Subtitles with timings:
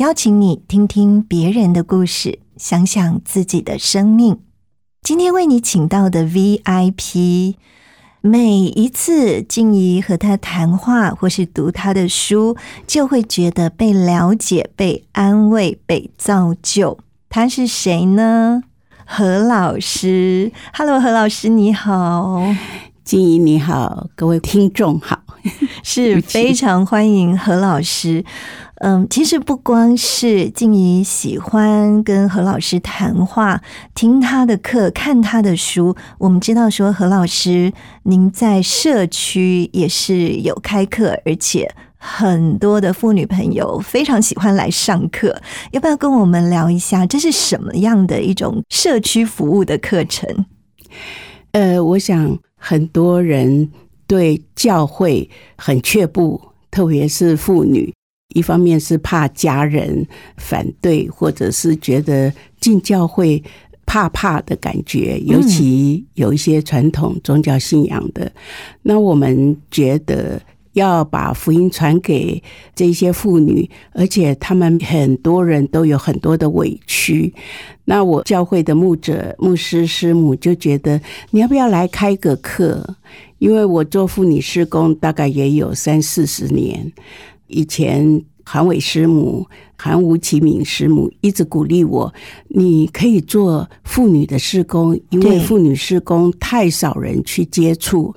[0.00, 4.38] 邀请你听听别人的故事，想想自己的生命。
[5.02, 7.56] 今天为你请到的 VIP，
[8.22, 12.56] 每一次静怡和他谈话或是读他的书，
[12.86, 16.98] 就会觉得被了解、被安慰、被造就。
[17.28, 18.62] 他是谁呢？
[19.04, 22.42] 何老师，Hello，何老师你好，
[23.04, 25.20] 静怡你好，各位听众好，
[25.84, 28.24] 是 非常欢迎何老师。
[28.80, 33.62] 嗯，其实不光是静怡喜欢跟何老师谈话、
[33.94, 37.72] 听他的课、看他的书，我们知道说何老师
[38.04, 41.70] 您在社区也是有开课，而且。
[42.02, 45.38] 很多的妇女朋友非常喜欢来上课，
[45.72, 47.04] 要不要跟我们聊一下？
[47.04, 50.46] 这是什么样的一种社区服务的课程？
[51.52, 53.70] 呃，我想很多人
[54.06, 57.92] 对教会很却步，特别是妇女，
[58.34, 63.42] 一方面是怕家人反对，或者是觉得进教会
[63.86, 68.30] 怕怕的感觉，尤其有一些传统宗教信仰的，
[68.82, 70.40] 那我们觉得。
[70.74, 72.40] 要把福音传给
[72.76, 77.34] 这些妇女，而且他们很多人都有很多的委屈。
[77.86, 81.00] 那我教会的牧者、牧师、师母就觉得，
[81.32, 82.94] 你要不要来开个课？
[83.40, 86.92] 因为我做妇女施工大概也有三四十年，
[87.50, 88.24] 以前。
[88.42, 89.46] 韩伟师母、
[89.76, 92.12] 韩吴启敏师母一直鼓励我，
[92.48, 98.12] 你可以做妇女的施工，因为妇女施工太少人去接触，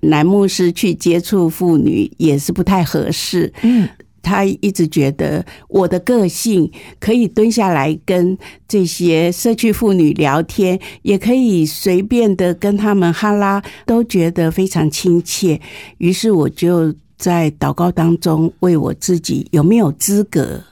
[0.00, 3.50] 男牧师去接触妇女也是不太合适。
[3.62, 3.88] 嗯，
[4.20, 6.70] 他一直觉得我的个性
[7.00, 15.58] 可以蹲下来跟这些社区妇女聊天，也可以随便的跟他们哈拉，都觉得非常亲切。
[15.96, 16.94] 于是我就。
[17.18, 20.62] 在祷告当中，为我自己有没有资格？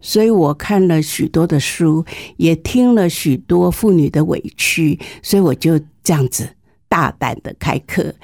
[0.00, 2.04] 所以我看了许多的书，
[2.36, 6.48] 也听了许多妇女的委屈，所以我就这样子
[6.88, 8.14] 大胆的开课。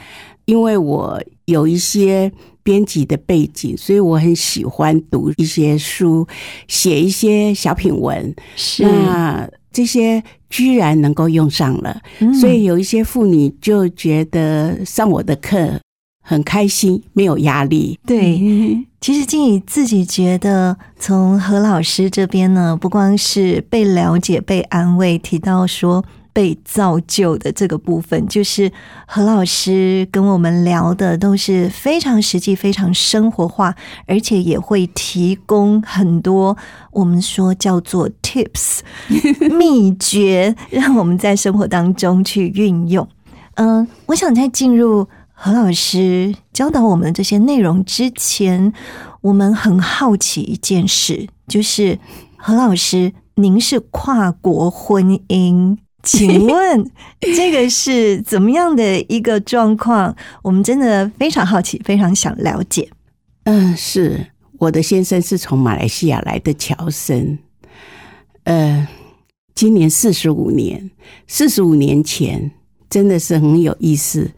[0.44, 2.30] 因为我有一些
[2.62, 6.26] 编辑的背景，所以我很喜欢读一些书，
[6.68, 8.34] 写一些小品文。
[8.56, 12.00] 是那这些居然能够用上了，
[12.40, 15.80] 所以有一些妇女就觉得上我的课。
[16.22, 17.98] 很开心，没有压力。
[18.06, 28.70] 对，其实静怡自己觉得，从何老师这边呢，不光是被了解、被安慰，提到说被造就的这个部分，就是
[29.06, 33.74] 何老师跟我们聊的都是非常实际、非常生活化，
[34.06, 36.56] 而且也会提供很多
[36.92, 38.78] 我们说叫做 tips
[39.58, 43.06] 秘诀，让我们在生活当中去运用。
[43.56, 45.06] 嗯，我想在进入。
[45.44, 48.72] 何老师教导我们的这些内容之前，
[49.22, 51.98] 我们很好奇一件事，就是
[52.36, 56.88] 何老师，您是跨国婚姻，请 问
[57.34, 60.14] 这个是怎么样的一个状况？
[60.42, 62.88] 我们真的非常好奇，非常想了解。
[63.42, 64.24] 嗯，是
[64.60, 67.36] 我的先生是从马来西亚来的乔森，
[68.44, 68.86] 呃，
[69.56, 70.92] 今年四十五年，
[71.26, 72.52] 四十五年前
[72.88, 74.30] 真的是很有意思。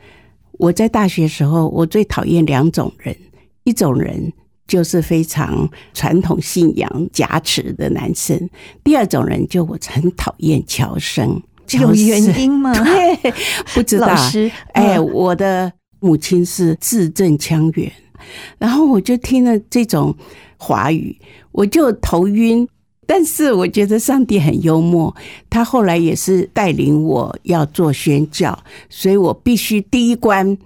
[0.58, 3.16] 我在大学时候，我最讨厌两种人，
[3.64, 4.32] 一种人
[4.66, 8.48] 就是非常传统信仰加持的男生，
[8.82, 11.42] 第二种人就我很讨厌乔生。
[11.72, 12.72] 有原因吗？
[12.84, 13.32] 对，
[13.74, 14.06] 不知道。
[14.06, 17.90] 老师，哎，我的母亲是字正腔圆，
[18.58, 20.14] 然后我就听了这种
[20.58, 21.18] 华语，
[21.52, 22.68] 我就头晕。
[23.06, 25.14] 但是我觉得上帝很幽默，
[25.48, 28.58] 他后来也是带领我要做宣教，
[28.88, 30.56] 所以我必须第一关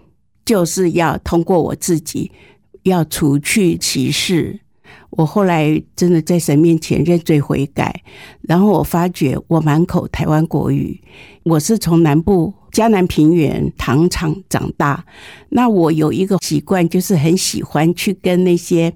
[0.44, 2.30] 就是要通过我自己，
[2.84, 4.60] 要除去歧视。
[5.10, 8.02] 我后来真的在神面前认罪悔改，
[8.42, 11.00] 然后我发觉我满口台湾国语，
[11.44, 15.04] 我是从南部嘉南平原糖厂长大，
[15.48, 18.92] 那我有一个习惯，就是很喜欢去跟那些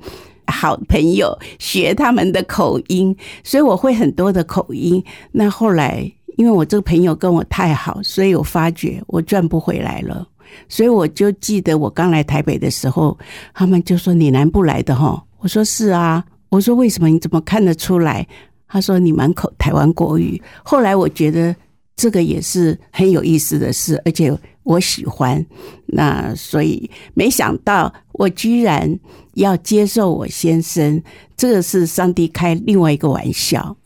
[0.52, 5.02] 好朋友学他们的口音，所以我会很多的口音。
[5.32, 10.28] 那后来因为我这个朋友跟我太好，所以我发觉我赚不回来了。
[10.68, 13.18] 所以我就记得我刚来台北的时候，
[13.54, 17.08] 他们就说你南部来的哈，我说是啊，我说为什么？
[17.08, 18.26] 你怎么看得出来？
[18.68, 20.40] 他说你满口台湾国语。
[20.62, 21.54] 后来我觉得
[22.02, 25.46] 这个也是很有意思的事，而且我喜欢。
[25.86, 28.98] 那所以没想到我居然
[29.34, 31.00] 要接受我先生，
[31.36, 33.76] 这个是上帝开另外一个玩笑。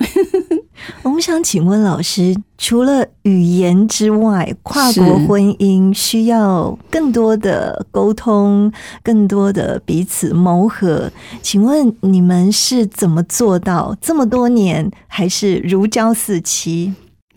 [1.03, 8.73] 我们想请问老师，除了语言之外，跨国婚姻需要更多的沟通，
[9.03, 11.13] 更多的彼此磨合。
[11.43, 16.95] 请问你们是怎么做到这么多年还是如胶似漆？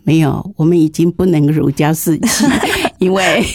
[0.09, 2.43] 没有，我们已经不能如胶似漆，
[2.97, 3.45] 因为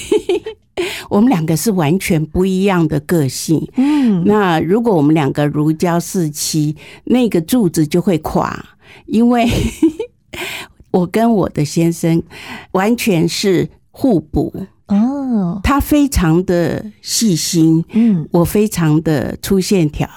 [1.10, 3.68] 我们两个是完全不一样的个性。
[3.74, 8.64] 嗯，那如果我们两个如胶似漆，那个柱子就会垮。
[9.06, 9.50] 因为
[10.92, 12.22] 我跟我的先生
[12.70, 14.54] 完全是互补
[14.86, 20.08] 哦，他非常的细心，嗯，我非常的粗线条，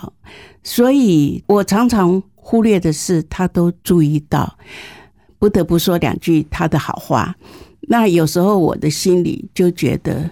[0.62, 4.58] 所以我常常忽略的事，他都注意到，
[5.40, 7.36] 不得不说两句他的好话。
[7.90, 10.30] 那有时候我的心里就觉得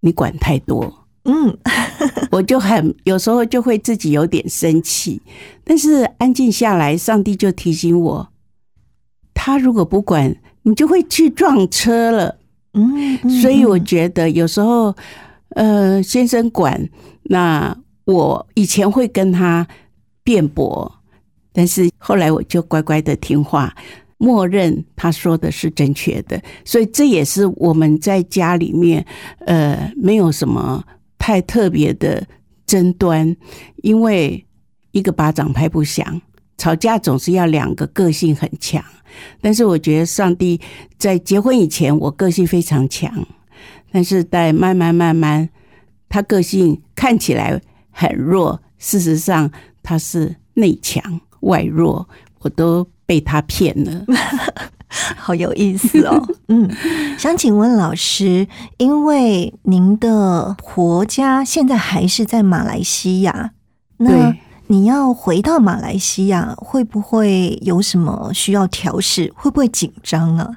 [0.00, 0.92] 你管太多。
[1.24, 1.56] 嗯，
[2.32, 5.20] 我就很有时候就会自己有点生气，
[5.64, 8.28] 但是安静下来，上帝就提醒我，
[9.34, 12.36] 他如果不管你，就会去撞车了。
[12.72, 14.94] 嗯，所以我觉得有时候，
[15.50, 16.88] 呃，先生管，
[17.24, 17.76] 那
[18.06, 19.66] 我以前会跟他
[20.22, 20.90] 辩驳，
[21.52, 23.74] 但是后来我就乖乖的听话，
[24.20, 26.40] 默认他说的是正确的。
[26.64, 29.04] 所以这也是我们在家里面，
[29.46, 30.84] 呃，没有什么。
[31.22, 32.26] 太特别的
[32.64, 33.36] 争端，
[33.82, 34.42] 因为
[34.92, 36.18] 一个巴掌拍不响，
[36.56, 38.82] 吵架总是要两个个性很强。
[39.38, 40.58] 但是我觉得上帝
[40.96, 43.12] 在结婚以前，我个性非常强，
[43.92, 45.46] 但是在慢慢慢慢，
[46.08, 49.52] 他个性看起来很弱，事实上
[49.82, 52.08] 他是内强外弱，
[52.40, 54.04] 我都被他骗了。
[55.16, 56.68] 好有意思哦， 嗯，
[57.16, 63.52] 想请问老师，因为您的婆家现在还是在马来西亚，
[63.98, 64.34] 那
[64.66, 69.32] 你要回到马来西亚，会不会有什么需要调试？
[69.36, 70.56] 会不会紧张啊？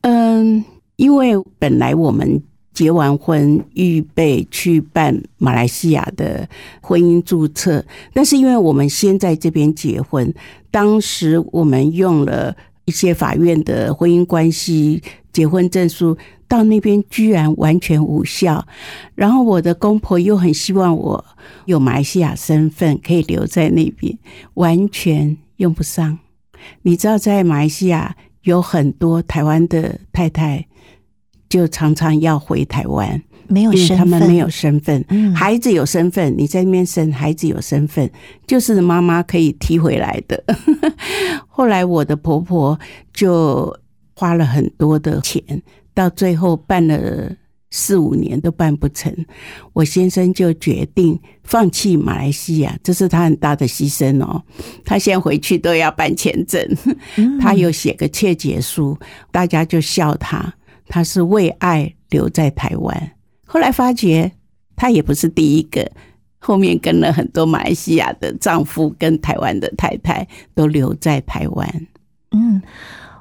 [0.00, 0.64] 嗯，
[0.96, 6.48] 因为本来我们结完婚，预备去办马来西亚的
[6.80, 10.32] 婚姻注册，但是因为我们先在这边结婚，
[10.70, 12.54] 当时我们用了。
[12.84, 15.00] 一些法院的婚姻关系、
[15.32, 18.66] 结婚证书到那边居然完全无效，
[19.14, 21.24] 然后我的公婆又很希望我
[21.66, 24.18] 有马来西亚身份可以留在那边，
[24.54, 26.18] 完全用不上。
[26.82, 30.66] 你知道，在马来西亚有很多台湾的太太，
[31.52, 33.22] 就常常要回台湾。
[33.46, 35.04] 没有身份，他们没有身份，
[35.34, 38.10] 孩子有身份，你在那边生孩子有身份，
[38.46, 40.42] 就是妈妈可以提回来的。
[41.46, 42.78] 后来我的婆婆
[43.12, 43.76] 就
[44.14, 45.42] 花了很多的钱，
[45.92, 47.30] 到最后办了
[47.70, 49.14] 四五年都办不成。
[49.74, 54.42] 我先生就决定放弃马来西亚，这是他很大的牺牲哦。
[54.82, 56.66] 他现在回去都要办签证，
[57.38, 58.98] 他有写个切结书，
[59.30, 60.54] 大家就笑他，
[60.92, 63.12] 他是为爱留在台湾。
[63.46, 64.30] 后来发觉，
[64.76, 65.90] 她也不是第一个，
[66.38, 71.86] 后面跟了很多马来西亚的丈夫跟台湾的太太都留在台湾。
[72.32, 72.60] 嗯，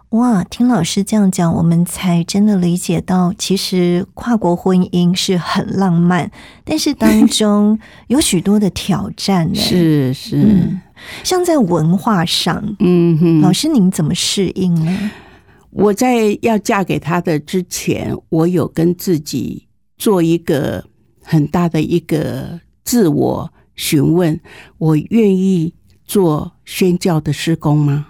[0.09, 6.29] 哇，听老师这样讲，我们才真的理解到，其实跨国婚姻是很浪漫，
[6.65, 9.55] 但是当中 有许多的挑战。
[9.55, 10.67] 是是，
[11.23, 15.11] 像在文化上，嗯哼，老师您怎么适应呢？
[15.71, 19.67] 我在要嫁给他的之前，我有跟自己。
[19.97, 20.83] 做一个
[21.21, 24.39] 很大的一个自我询问：
[24.79, 25.75] 我愿意
[26.05, 28.07] 做宣教的施工吗？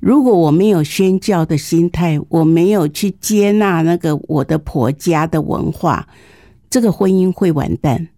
[0.00, 6.08] 如果我没有宣教的心态，我没有去接纳那个我的婆家的文化，
[6.70, 8.08] 这个婚姻会完蛋。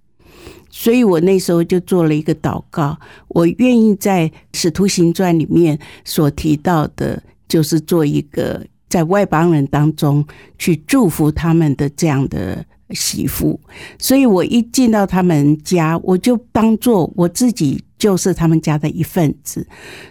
[0.71, 8.65] 所以我那时候就做了一个祷告：我愿意在《使徒行传》里面所提到的，就是做一个。
[8.89, 10.27] 在外邦人当中
[10.57, 13.61] 去祝福他们的这样的媳妇，
[13.99, 19.67] 所以我一进到他们家，我就当做我自己就是他们家的一份子，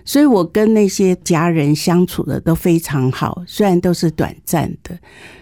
[0.05, 4.95] 所以我跟那些家人相处的都非常好，虽然都是短暂的。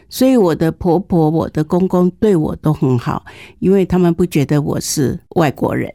[0.07, 3.25] 所以我的婆婆、我的公公对我都很好，
[3.59, 5.91] 因为他们不觉得我是外国人。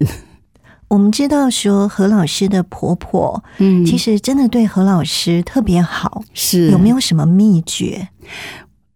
[0.91, 3.85] 我们知道说何老师的婆婆，嗯。
[3.87, 6.69] 其实真的对何老师特别好，是。
[6.73, 8.09] 有没有什么秘诀？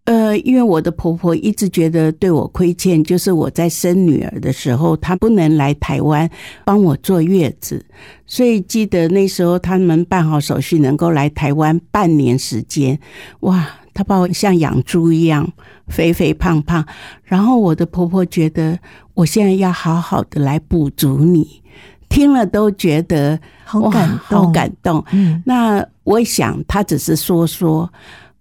[0.07, 6.29] 呃，因为我的婆婆一直觉得对我亏欠，就是我在生女儿的时候，她不能来台湾
[6.65, 7.87] 帮我坐月子，
[8.27, 12.99] 所以记得那时候他们办好手续，能够来台湾半年时间，
[13.41, 15.51] 哇，她把我像养猪一样
[15.87, 16.85] 肥肥胖胖，
[17.23, 18.79] 然后我的婆婆觉得
[19.15, 21.63] 我现在要好好的来补足你，
[22.09, 27.93] 听了都觉得好感动，好感动，嗯，那我想，她只是说说。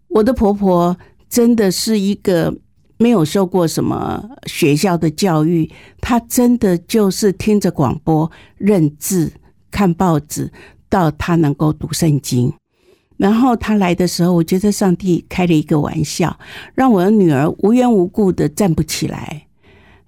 [0.09, 0.95] 我的婆婆
[1.27, 2.53] 真的是一个
[2.97, 5.67] 没有受过什么学校的教育，
[5.99, 9.33] 她真的就是听着广播、认字、
[9.71, 10.51] 看报纸，
[10.87, 12.53] 到她能够读圣经。
[13.17, 16.37] 然后她来的时候，我觉得上帝开了一个玩笑，
[16.75, 19.47] 让我的女儿无缘无故的站不起来，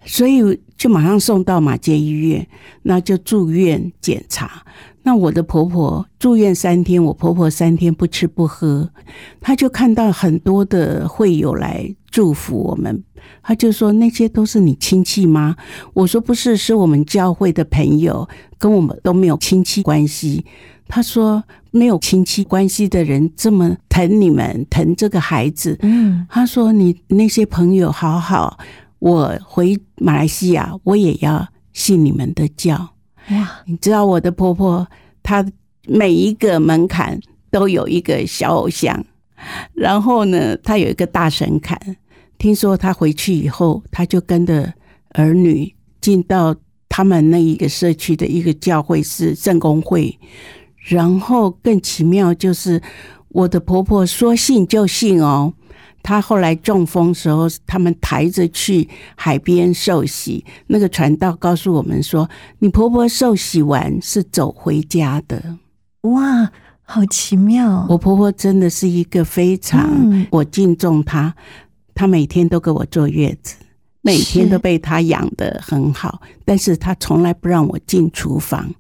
[0.06, 2.48] 所以就马上送到马街医院，
[2.84, 4.64] 那就住院检查。
[5.04, 8.90] 那我的婆婆住院三天，我婆婆三天不吃不喝，
[9.40, 13.04] 她就看到很多的会友来祝福我们，
[13.44, 15.56] 她就说那些都是你亲戚吗？
[15.94, 20.44] 我说不是，是我们教会的朋友，跟我们都没有亲戚关系。
[20.88, 28.58] 她说没有亲戚关系的人这么疼你们，疼这个孩子，嗯，她说：“你那些朋友好好，
[29.00, 32.76] 我回马来西亚，我也要信你们的教。
[33.32, 34.88] 哇，你知道我的婆婆，
[35.22, 35.46] 她
[35.88, 37.20] 每一个门槛
[37.52, 39.04] 都有一个小偶像，
[39.74, 41.78] 然后呢，她有一个大神龛。
[42.38, 44.74] 听说她回去以后，她就跟着
[45.10, 46.56] 儿女进到
[46.90, 50.18] 他们那一个社区的一个教会是圣公会，
[50.78, 52.82] 然后更奇妙就是
[53.30, 55.54] 我的婆婆说信就信哦。
[56.06, 65.58] 她后来中风时候，他们抬着去海边受洗，那个传道告诉我们说，你婆婆受洗完是走回家的。
[66.02, 66.52] 哇，
[66.84, 67.88] 好奇妙！
[67.90, 71.34] 我婆婆真的是一个非常嗯我敬重她，
[71.96, 73.56] 她每天都给我坐月子，
[74.02, 78.72] 每天都被她养得很好，但是她从来不让我进厨房。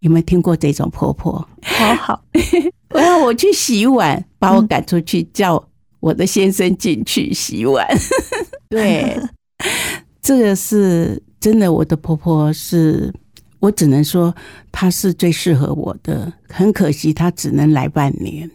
[0.00, 1.48] 有没有听过这种婆婆？
[1.62, 2.22] 好好，
[2.92, 5.66] 我要我去洗碗，把我赶出去，叫
[6.00, 7.86] 我的先生进去洗碗。
[8.68, 9.18] 对，
[10.22, 11.72] 这个是真的。
[11.72, 13.12] 我的婆婆是，
[13.60, 14.34] 我只能说
[14.70, 16.32] 她是最适合我的。
[16.48, 18.50] 很可惜，她只能来半年。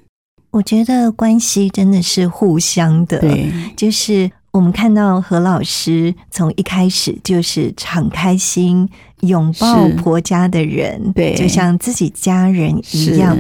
[0.52, 8.88] 我觉得关系真的是互相的，对，就是我们看到何老师从一开始就是敞开心
[9.22, 13.36] 拥抱婆家的人，对就像自己家人一样。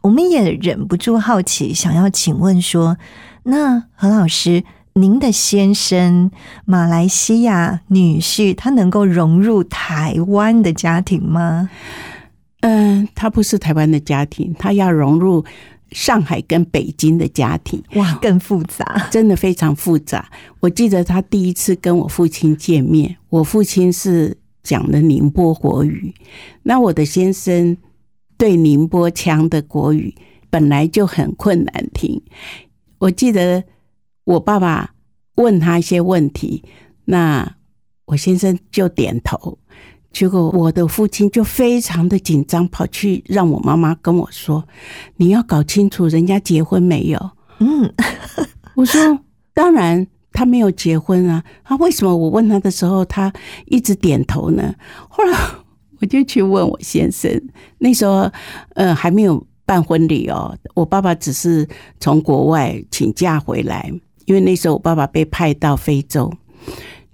[0.00, 2.96] 我们也忍不住好奇，想要请问说，
[3.50, 4.62] 那何老师，
[4.92, 6.30] 您的先生
[6.66, 11.70] 马来西亚女婿，他能够融入台湾的家庭吗？
[12.60, 15.42] 嗯，他不是台湾的家庭，他要融入
[15.92, 17.82] 上海跟北京的家庭。
[17.94, 19.08] 哇，更复杂。
[19.10, 20.30] 真的非常复杂。
[20.60, 26.12] 我记得他第一次跟我父亲见面，我父亲是讲的宁波国语，
[26.64, 27.74] 那我的先生
[28.36, 30.14] 对宁波腔的国语
[30.50, 32.20] 本来就很困难听。
[32.98, 33.64] 我记得
[34.24, 34.94] 我爸爸
[35.36, 36.64] 问他一些问题，
[37.04, 37.56] 那
[38.06, 39.58] 我先生就点头。
[40.10, 44.66] 结果我的父亲就非常的紧张，跑去让我妈妈跟我说
[45.16, 47.92] ：“你要搞清楚人家结婚没有。”嗯，
[48.74, 49.20] 我说
[49.52, 51.44] 当然，他没有结婚啊。
[51.62, 53.32] 他为什么我问他的时候，他
[53.66, 54.74] 一直点头呢？
[55.08, 55.38] 后来
[56.00, 57.30] 我就去问我先生，
[57.78, 58.30] 那时候
[58.74, 61.68] 呃还没有办婚礼哦，我爸爸只是
[62.00, 63.92] 从国外请假回来，
[64.24, 66.32] 因为那时候我爸爸被派到非洲。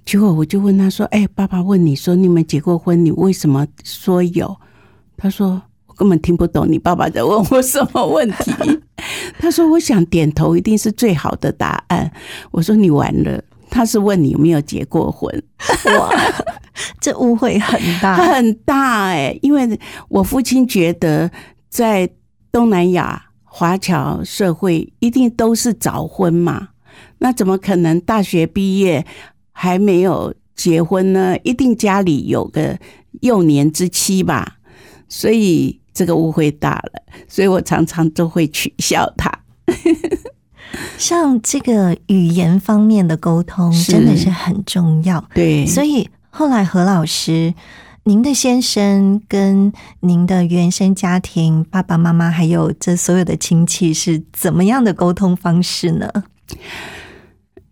[0.05, 4.57] 结果我就问他说：“哎、爸爸问你说你们结过婚，你为什么说有？”
[5.19, 8.53] 他说：“我根本听不懂你爸爸在问我什么问题。
[9.41, 12.09] ”他说：“我想点头一定是最好的答案。”
[12.53, 15.43] 我说：“你完了。”他是问你有没有结过婚，
[15.99, 16.09] 哇，
[17.01, 18.15] 这误会很大。
[18.33, 19.77] 很大哎、因为
[20.09, 21.29] 我父亲觉得
[21.69, 22.09] 在
[22.55, 26.69] 东南亚华侨社会一定都是早婚嘛，
[27.19, 29.05] 那怎么可能大学毕业
[29.51, 31.37] 还没有结婚呢？
[31.43, 32.79] 一定家里有个
[33.23, 34.59] 幼年之妻吧，
[35.09, 39.29] 所以这个误会大了，所以我常常都会取笑他。
[40.97, 45.29] 像这个语言方面的沟通真的是很重要。
[45.35, 47.53] 对，所以后来何老师，
[48.07, 56.11] 您的先生跟您的原生家庭爸爸妈妈还有这所有的亲戚是怎么样的沟通方式呢？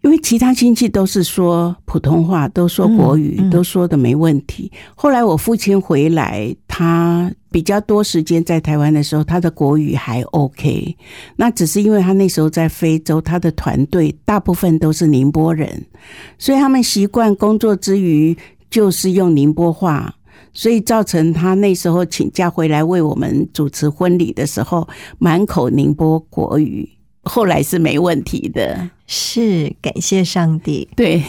[0.00, 4.72] 因为其他亲戚都是说普通话，都说国语，嗯嗯都说的没问题。
[4.94, 10.96] 后来我父亲回来，他比较多时间在台湾的时候，他的国语还 OK。
[11.36, 15.84] 那只是因为他那时候在非洲，他的团队大部分都是宁波人，
[16.38, 18.34] 所以他们习惯工作之余
[18.70, 20.14] 就是用宁波话。
[20.52, 26.88] 所以造成他那时候请假回来为我们主持婚礼的时候，满口宁波国语。
[27.25, 30.88] 后来是没问题的，是感谢上帝。
[30.97, 31.23] 对。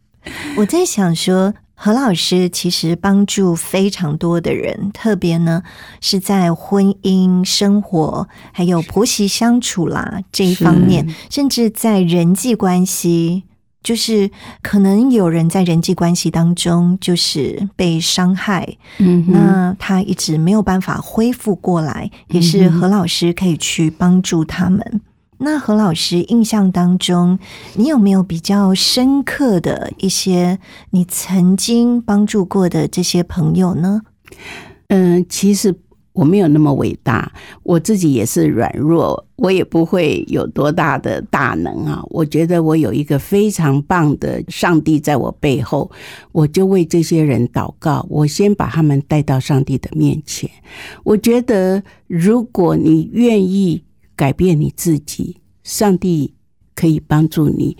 [0.56, 5.62] 我在想说，何老师其实帮助非常多的人，特别呢
[6.00, 13.42] 是在婚姻生活还有婆媳相处啦这一方面，甚至在人际关系，
[13.84, 14.28] 就是
[14.62, 25.00] 可能有人在人际关系当中就是被伤害，嗯，那他一直没有办法恢复过来，也是何老师可以去帮助他们。
[25.38, 27.38] 那何老师印象当中，
[27.74, 30.58] 你有没有比较深刻的一些
[30.90, 34.00] 你曾经帮助过的这些朋友呢？
[34.88, 35.74] 嗯，其实
[36.14, 37.30] 我没有那么伟大，
[37.64, 42.02] 我自己也是软弱，我也不会有多大的大能啊。
[42.08, 45.90] 我觉得我有一个非常棒的上帝在我背后，
[46.30, 50.48] 我就为这些人祷告，我先把他们带到上帝的面前。
[51.02, 53.82] 我觉得，如果你愿意
[54.14, 56.32] 改变你自己，上帝
[56.76, 57.76] 可以帮助你。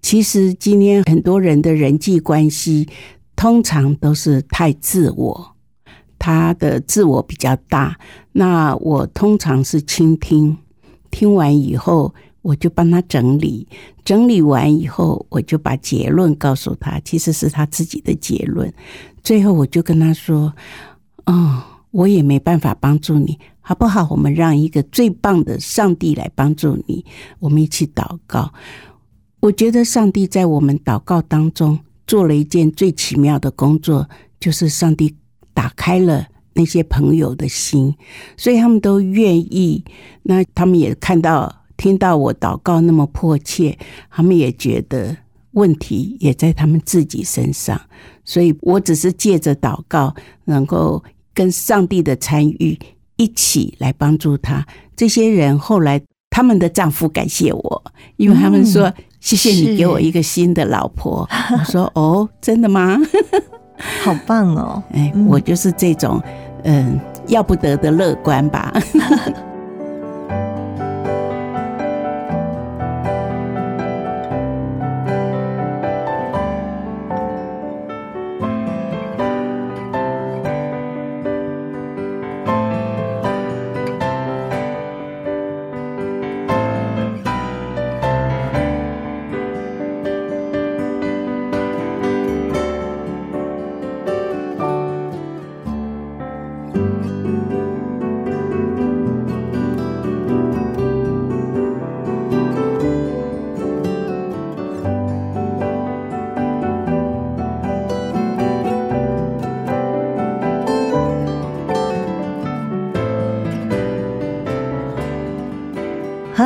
[0.00, 2.88] 其实今天很多人的人际关系，
[3.36, 5.53] 通常都是太自我。
[6.24, 7.94] 他的自我比较大，
[8.32, 10.56] 那我通常是倾听，
[11.10, 13.68] 听完以后我就帮他整理，
[14.06, 18.72] 整理完以后我就把结论告诉他，其实是他自己的结论。
[19.22, 20.50] 最后我就跟他说
[21.26, 24.08] ：“哦，我也没办法帮助你，好不好？
[24.08, 27.04] 我们让一个最棒的上帝来帮助你，
[27.38, 28.50] 我们一起祷告。”
[29.40, 34.08] 我觉得上帝在我们祷告当中做了一件最奇妙的工作，
[34.40, 35.14] 就是上帝。
[35.54, 37.94] 打开了那些朋友的心，
[38.36, 39.82] 所以他们都愿意。
[40.24, 43.78] 那他们也看到、听到我祷告那么迫切，
[44.10, 45.16] 他们也觉得
[45.52, 47.80] 问题也在他们自己身上。
[48.24, 50.14] 所以我只是借着祷告，
[50.44, 52.78] 能够跟上帝的参与
[53.16, 54.66] 一起来帮助他。
[54.96, 57.84] 这些人后来他们的丈夫感谢我，
[58.16, 62.98] 因为他们说：“嗯、谢谢你给我一个新的老婆。”我说：“哦，真的吗？”
[64.04, 64.82] 好棒哦！
[64.92, 66.22] 哎，我就是这种，
[66.62, 68.72] 嗯，要不得的乐观吧。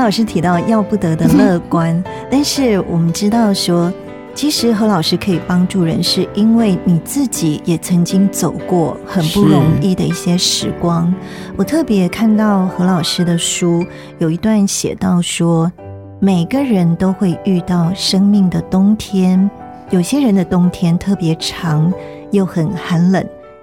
[0.08, 3.92] 老师提到要不得的乐观，但是我们知道说，
[4.34, 11.12] 其实何老师可以帮助人，是因为你自己也曾经走过很不容易的一些时光。
[11.58, 13.84] 我特别看到何老师的书
[14.16, 15.70] 有一段写到说，
[16.20, 19.50] 每个人都会遇到生命的冬天，
[19.90, 21.92] 有些人的冬天特别长，
[22.30, 23.22] 又很寒冷。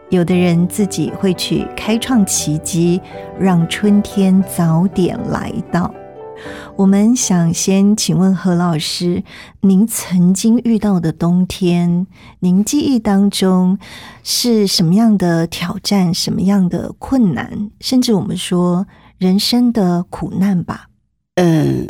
[0.10, 3.02] 有的人自己会去开创奇迹，
[3.40, 5.92] 让春天早点来到。
[6.78, 9.24] 我们想先请问何老师，
[9.62, 12.06] 您曾经遇到的冬天，
[12.40, 13.80] 您记忆当中
[14.24, 18.86] 是什么样的挑战、什么样的困难，甚至我们说
[19.18, 20.90] 人生的苦难吧？
[21.36, 21.88] 嗯，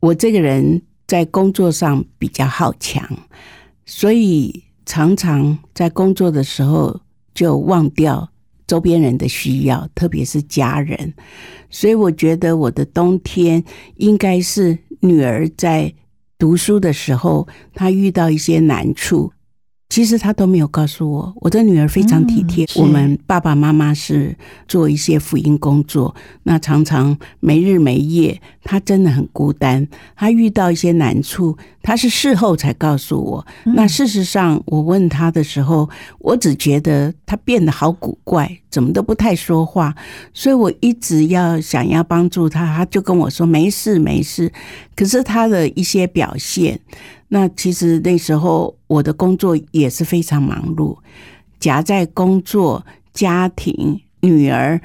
[0.00, 3.08] 我这个人在工作上比较好强，
[3.86, 7.00] 所以常常在工作的时候
[7.32, 8.28] 就忘掉
[8.66, 11.12] 周边人的需要，特别是家人。
[11.70, 13.62] 所以我觉得我的冬天
[13.96, 15.92] 应该是女儿在
[16.38, 19.32] 读书的时候，她遇到一些难处，
[19.88, 22.64] 其实他都没有告诉我，我的女儿非常体贴。
[22.64, 24.36] 嗯我们爸爸妈妈是
[24.68, 29.86] 做一些福音工作，那常常没日没夜，她真的很孤单。
[30.14, 33.46] 她遇到一些难处，她是事后才告诉我。
[33.64, 39.94] 那事实上，我问她的时候，我只觉得她变得好古怪，怎么都不太说话。
[40.34, 44.52] 所以我一直要想要帮助她，她就跟我说没事没事。
[44.94, 46.78] 可是她的一些表现。
[47.28, 50.96] 那其实那时候我的工作也是非常忙碌，
[51.58, 54.80] 夹在工作、家庭、女儿，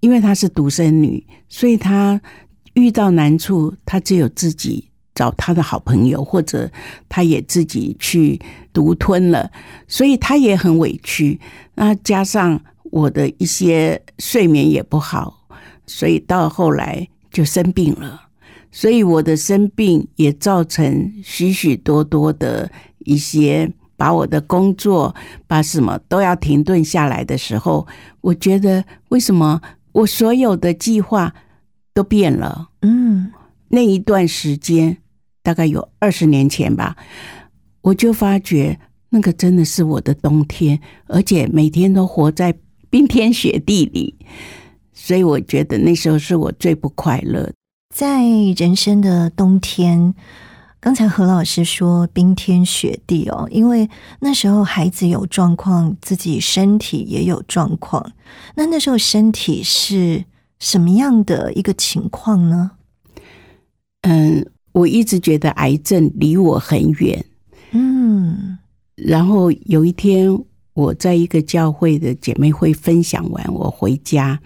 [0.00, 2.20] 因为她是独生女，所以她
[2.74, 6.70] 遇到难处，她只有自己找她的好朋友，或者
[7.08, 8.40] 她也自己去
[8.72, 9.50] 独吞了，
[9.88, 11.40] 所以她也很委屈。
[11.74, 15.46] 那加上我的一些睡眠也不好，
[15.86, 18.28] 所以到后来就生病了。
[18.72, 22.68] 所以我的生病也造成许许多多的
[23.04, 25.14] 一些把我的工作
[25.46, 27.86] 把什么都要停顿下来的时候，
[28.22, 29.60] 我觉得为什么
[29.92, 31.32] 我所有的计划
[31.92, 32.70] 都变了？
[32.80, 33.30] 嗯
[33.68, 34.96] 那一段时间
[35.42, 36.96] 大概有二十年前吧，
[37.82, 38.78] 我就发觉
[39.10, 42.54] 那个真的是我的冬天，而且每天都活在
[42.88, 44.14] 冰天雪地里，
[44.92, 47.52] 所以我觉得那时候是我最不快乐。
[47.92, 48.24] 在
[48.56, 50.14] 人生的冬天，
[50.80, 53.88] 刚才何老师说冰天雪地哦，因为
[54.20, 58.12] 那时候孩子有状况，自己身体也有状况。
[58.54, 60.24] 那那时候身体是
[60.58, 62.70] 什么样的一个情况呢？
[64.00, 67.22] 嗯，我一直觉得癌症离我很远。
[67.72, 68.58] 嗯
[68.96, 70.34] 然后有一天，
[70.72, 74.40] 我在一个教会的姐妹会分享完，我回家，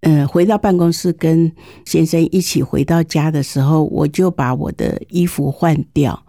[0.00, 1.52] 呃，回到办公室跟
[1.84, 6.24] 先生一起回到家的时候，我就把我的衣服换掉。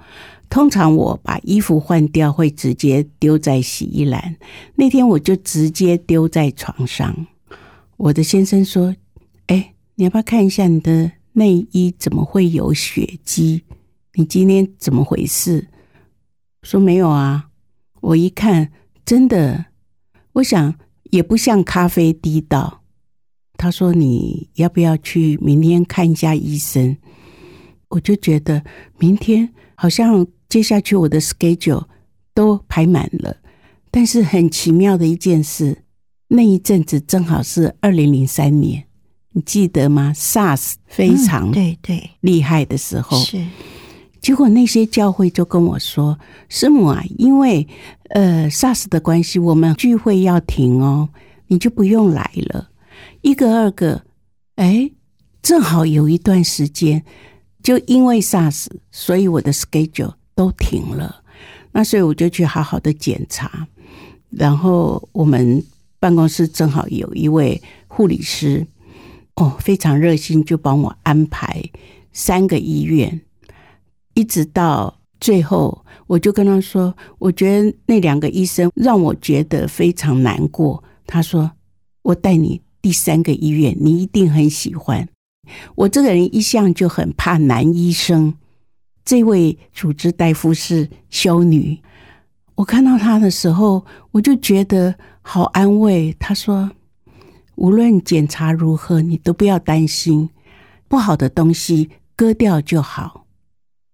[0.50, 4.36] 通常我把衣服换掉会直接丢在洗衣篮，
[4.76, 7.28] 那天我就直接丢在床上。
[7.96, 8.94] 我的先生说
[9.48, 13.64] ：“哎，你要不要看一下你的内衣怎么会有血迹？
[14.16, 15.70] 你今天怎么回事？”
[16.64, 17.48] 说没有啊，
[18.02, 18.74] 我一看，
[19.06, 19.68] 真的，
[20.34, 20.76] 我想
[21.12, 22.81] 也不像咖啡滴到。
[23.62, 26.98] 他说：“你要不要去明天看一下医生？”
[27.90, 28.64] 我就觉得
[28.98, 31.84] 明天好像接下去我的 schedule
[32.34, 33.38] 都排满了，
[33.92, 35.84] 但是很奇妙的一件事，
[36.28, 38.84] 那一阵子正好是二零零三年，
[39.34, 43.46] 你记得吗？SARS 非常嗯对对厉害的时候，是
[44.20, 46.18] 结果那些教会就跟我说
[46.50, 47.68] ：“师母啊，因为
[48.10, 51.10] 呃 SARS 的关系，我们聚会要停哦，
[51.46, 52.70] 你就不用来了。”
[53.22, 54.04] 一个二个，
[54.56, 54.92] 哎，
[55.42, 57.04] 正好有一段时间，
[57.64, 61.24] 就因为 SARS，所以我的 schedule 都停了。
[61.72, 63.68] 那所以我就去好好的检查，
[64.30, 65.64] 然后我们
[66.00, 68.66] 办公室正好有一位护理师，
[69.36, 71.64] 哦，非常热心，就帮我安排
[72.12, 73.22] 三个医院。
[74.16, 81.50] 一直到最后，我就跟他说：“我觉得那两个医生让我觉得非常难过。”他说
[82.04, 85.08] ：“我带你第三个医院，你一定很喜欢。”
[85.76, 88.34] 我这个人一向就很怕男医生。
[89.04, 91.82] 这位主治大夫是修女，
[92.56, 96.16] 我看到他的时候，我就觉得好安慰。
[96.20, 96.72] 他说
[97.56, 100.30] ：“无论检查如何，你都不要担心，
[100.88, 103.26] 不好的东西割掉就好。”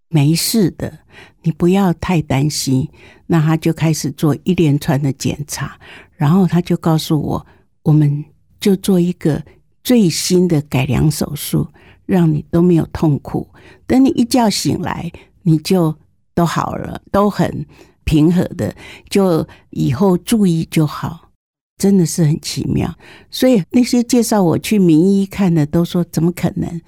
[0.10, 1.00] 没事的，
[1.42, 2.88] 你不要太担心。
[3.26, 5.80] 那他就开始做一连串的检查，
[6.16, 7.48] 然后他就告诉我，
[7.84, 8.24] 我们
[8.68, 9.42] 就做一个
[9.82, 11.66] 最新的改良手术，
[12.06, 13.48] 让你都没有痛苦。
[13.86, 15.10] 等你一觉醒来，
[15.44, 15.96] 你就
[16.36, 17.66] 都好了，都很
[18.04, 18.76] 平和的，
[19.10, 21.30] 就以后注意就好。
[21.78, 22.94] 真的是很奇妙，
[23.32, 26.82] 所以那些介绍我去名医看的都说怎么可能？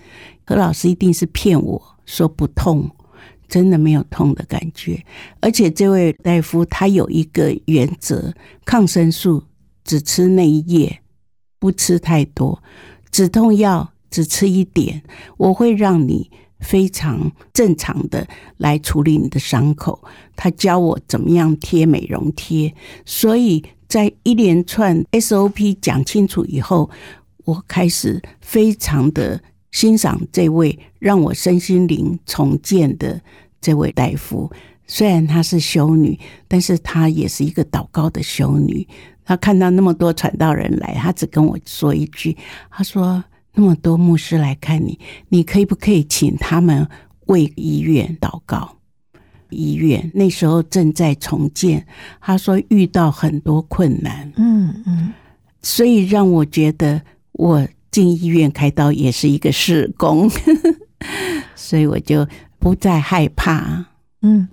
[0.46, 2.92] 何老师一定是骗我说不痛。
[3.48, 5.02] 真的没有痛的感觉，
[5.40, 8.34] 而且这位大夫他有一个原则：
[8.66, 9.42] 抗生素
[9.86, 11.02] 只吃那一页，
[11.60, 12.58] 不吃太多；
[13.12, 15.04] 止痛药只吃一点。
[15.38, 20.02] 我会让你非常正常的来处理你的伤口。
[20.36, 22.74] 他教我怎么样贴美容贴，
[23.06, 26.90] 所以在一连串 SOP 讲清楚以后，
[27.46, 29.42] 我开始非常的。
[29.72, 33.22] 欣赏这位让我身心灵重建的
[33.62, 34.52] 这位大夫，
[34.88, 38.88] 虽然她是修女，但是她也是一个祷告的修女。
[39.30, 42.36] 他看到那么多传道人来，他只跟我说一句
[42.72, 46.88] ：“他说那么多牧师来看你，你可以不可以请他们
[47.28, 48.78] 为医院祷告？”
[49.52, 51.86] 医院，那时候正在重建。
[52.20, 55.14] 他说遇到很多困难，嗯嗯，
[55.62, 57.00] 所以让我觉得
[57.34, 60.28] 我进医院开刀也是一个事工，
[61.54, 63.86] 所以我就不再害怕。
[64.24, 64.50] 嗯，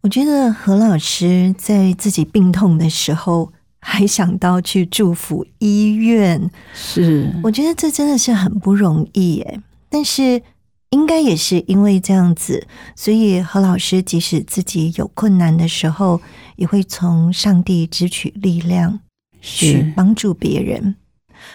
[0.00, 3.52] 我觉得何老师在自己病痛的时候，
[3.88, 9.60] 还想到去祝福医院，是我觉得这真的是很不容易耶。
[9.88, 10.42] 但是
[10.90, 16.20] 应该也是因为这样子，所以何老师即使自己有困难的时候，
[16.56, 18.98] 也会从上帝支取力量
[19.40, 20.96] 去是帮助别人。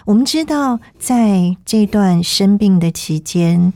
[0.06, 3.74] 我们知道，在这段生病的期间，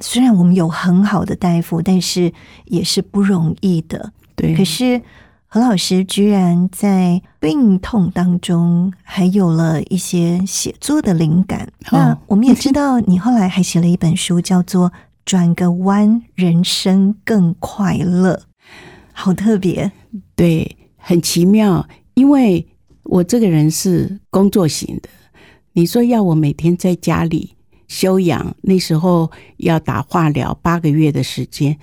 [0.00, 2.32] 虽然我们有很好的大夫，但是
[2.66, 4.12] 也是不容易的。
[4.36, 5.02] 对，可是
[5.48, 11.66] 何老师居然在病痛当中还有了一些写作的灵感。
[11.90, 14.90] 哦那我们也知道，你后来还写了一本书，叫做
[15.24, 18.34] 《转个弯，人生更快乐》，
[19.12, 19.90] 好特别。
[20.34, 22.66] 对，很奇妙，因为
[23.04, 25.08] 我这个人是工作型的。
[25.72, 27.54] 你说要我每天在家里
[27.86, 31.78] 休养，那时候要打化疗八个月的时间，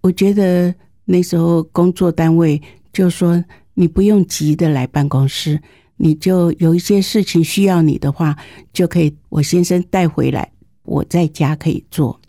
[0.00, 2.60] 我觉得那时候工作单位
[2.92, 3.42] 就说
[3.74, 5.60] 你不用急的来办公室，
[5.96, 8.36] 你就有一些事情需要你的话，
[8.72, 10.52] 就可以我先生带回来，
[10.84, 12.20] 我在家可以做。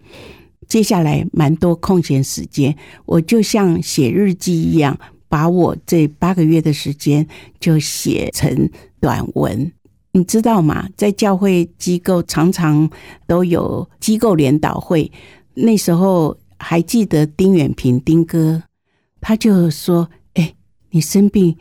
[0.68, 4.98] 接下来蛮多空闲时间，我就像写日记一样，
[5.28, 7.28] 把我这八个月的时间
[7.60, 9.72] 就写成短文。
[10.14, 10.88] 你知道吗？
[10.96, 12.90] 在教会机构常常
[13.28, 15.12] 都有机构联导会，
[15.56, 18.64] 那时候还记得丁远平丁哥，
[19.20, 20.08] 他就说：“、
[20.94, 21.58] 你生病，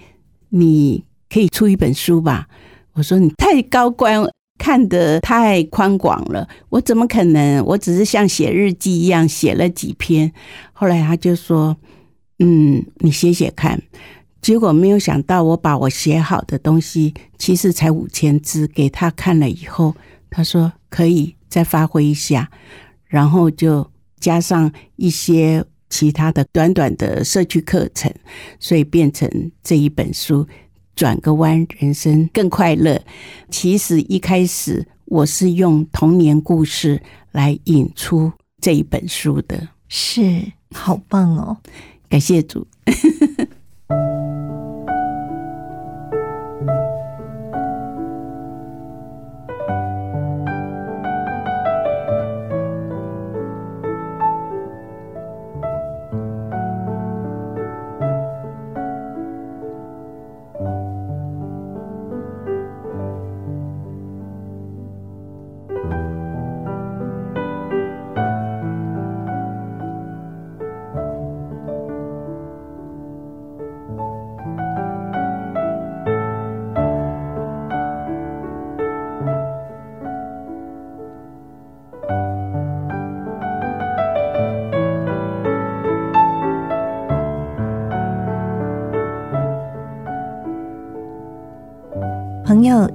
[0.51, 2.47] 你可以出一本书吧？”
[2.93, 4.23] 我说：“你太高官，
[4.59, 7.65] 看得太宽广了，我怎么可能？
[7.65, 10.31] 我只是像写日记一样写了几篇。”
[10.75, 11.75] 后来他就说
[12.39, 13.83] ：“嗯，你写写看。”
[14.43, 19.95] 结果没有想到，我把我写好的东西，其实才五千字，给他看了以后，
[20.29, 22.51] 他说可以再发挥一下，
[23.07, 28.11] 然后就加上一些其他的短短的社区课程，
[28.59, 29.29] 所以变成
[29.63, 30.49] 这一本书。
[30.95, 33.03] 转个弯，人生更快乐。
[33.51, 37.03] 其实一开始我是用童年故事
[37.33, 41.59] 来引出这一本书的，是，好棒哦！
[42.09, 42.67] 感谢主。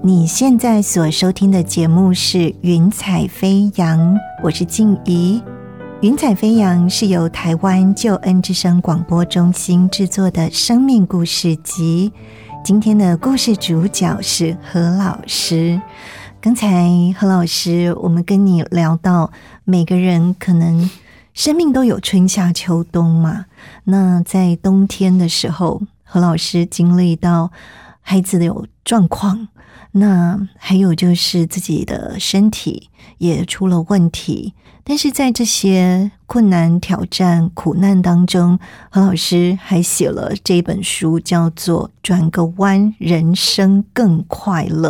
[0.04, 4.00] 你现在所收听的节目是《云彩飞扬》，
[4.44, 5.42] 我是静怡。
[6.02, 12.12] 《云彩飞扬》是由台湾救恩之声广播中心制作的生命故事集。
[12.64, 15.82] 今天的故事主角是何老师。
[16.40, 19.32] 刚才何老师，我们跟你聊到，
[19.64, 20.90] 每个人可能
[21.34, 23.46] 生命都有春夏秋冬嘛。
[23.86, 27.52] 那在冬天的时候，何老师经历到
[28.02, 29.48] 孩子的有状况，
[30.00, 34.54] 那还有就是自己的身体也出了问题。
[34.84, 38.58] 但是在这些困难、挑战、苦难当中，
[38.90, 44.90] 何老师还写了这本书，叫做《转个弯，人生更快乐》。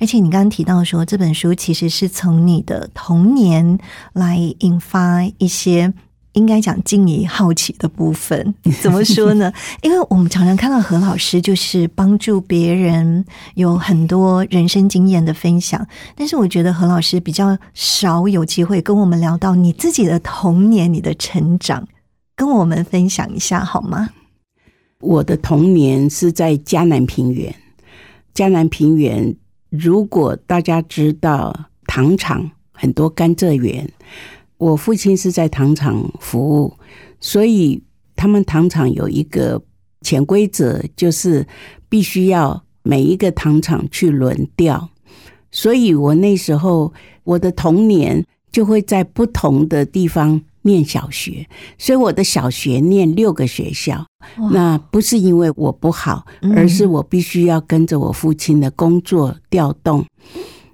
[0.00, 3.78] 而且你刚刚提到说，这本书其实是从你的童年
[4.12, 5.94] 来引发一些。
[6.38, 9.52] 应该讲静怡好奇的部分， 怎么说呢？
[9.82, 13.24] 因为我们常常看到何老师就是帮助别人，
[13.54, 15.84] 有很多人生经验的分享。
[16.14, 21.86] 但是我觉得何老师比较少有机会跟我们聊到你自己的童年、你的成长，
[22.36, 24.10] 跟我们分享一下好吗？
[25.00, 27.54] 我的童年是在嘉南平原。
[28.32, 29.34] 嘉南平原，
[29.70, 31.52] 如果大家知道
[31.86, 33.88] 糖厂很多甘蔗园，
[34.58, 36.76] 我父亲是在糖厂服务，
[37.20, 37.82] 所以
[38.14, 39.62] 他们糖厂有一个
[40.02, 41.46] 潜规则，就是
[41.88, 44.88] 必须要每一个糖厂去轮调。
[45.50, 46.92] 所以我那时候
[47.24, 54.04] 我的童年就会在不同的地方念小学，所以我的小学念六个学校。
[54.52, 60.04] 那不是因为我不好，嗯而是我必须要跟着我父亲的工作调动。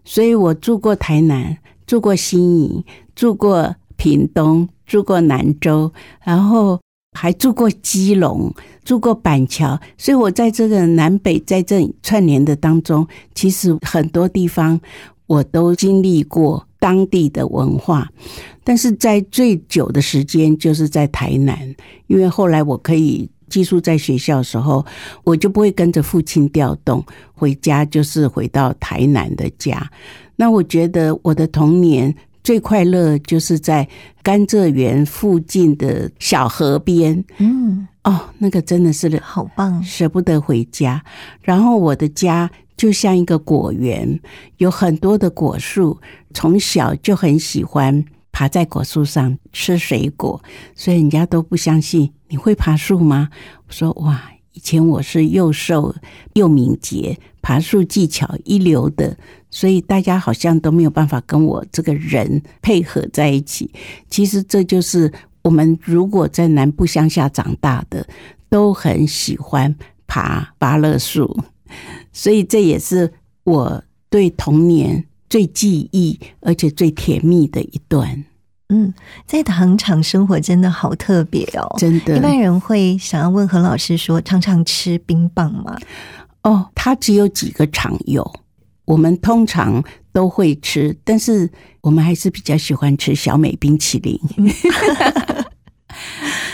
[0.04, 6.80] 所以我住过台南，住过新营，住过屏东，住过南州，然后
[7.12, 8.52] 还住过基隆，
[8.84, 9.78] 住过板桥。
[9.96, 14.80] 所以我在这个南北在这串联的当中，其实很多地方
[15.26, 18.10] 我都经历过当地的文化。
[18.64, 21.74] 但是在最久的时间就是在台南，
[22.06, 24.84] 因为后来我可以寄宿在学校的时候，
[25.22, 29.90] 我就不会跟着父亲调动回家，就是回到台南的家。
[30.36, 32.12] 那我觉得我的童年
[32.44, 33.88] 最快乐就是在
[34.22, 41.02] 甘蔗园附近的小河边嗯，哦，那个真的是好棒，舍不得回家。
[41.40, 44.20] 然后我的家就像一个果园，
[44.58, 45.98] 有很多的果树，
[46.34, 50.42] 从小就很喜欢爬在果树上吃水果，
[50.74, 53.30] 所以人家都不相信你会爬树吗？
[53.66, 55.94] 我说哇，以前我是又瘦
[56.34, 59.16] 又敏捷，爬树技巧一流的，
[59.54, 63.70] 所以大家好像都没有办法跟我这个人配合在一起。
[64.10, 65.10] 其实这就是
[65.42, 68.04] 我们如果在南部乡下长大的，
[68.50, 69.72] 都很喜欢
[70.08, 71.38] 爬芭乐树，
[72.12, 73.12] 所以这也是
[73.44, 78.24] 我对童年最记忆而且最甜蜜的一段，
[78.70, 78.92] 嗯，
[79.24, 81.76] 在糖厂生活真的好特别哦。
[81.78, 82.16] 真的。
[82.16, 85.78] 一般人会想要问何老师说，常常吃冰棒吗？
[86.42, 88.40] 哦，他只有几个厂有，
[88.84, 94.18] 我们通常都会吃，但是我们还是比较喜欢吃小美冰淇淋。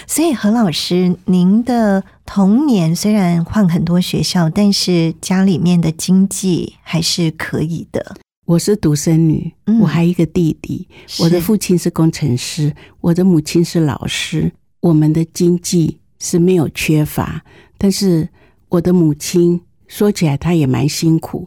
[0.06, 8.16] 所以何老师，您的童年虽然换很多学校，但是家里面的经济还是可以的。
[8.46, 10.88] 我是独生女，嗯我还有一个弟弟。
[11.06, 14.52] 是我的父亲是工程师，我的母亲是老师。
[14.80, 17.44] 我们的经济是没有缺乏，
[17.78, 18.28] 但是
[18.68, 21.46] 我的母亲说起来，她也蛮辛苦。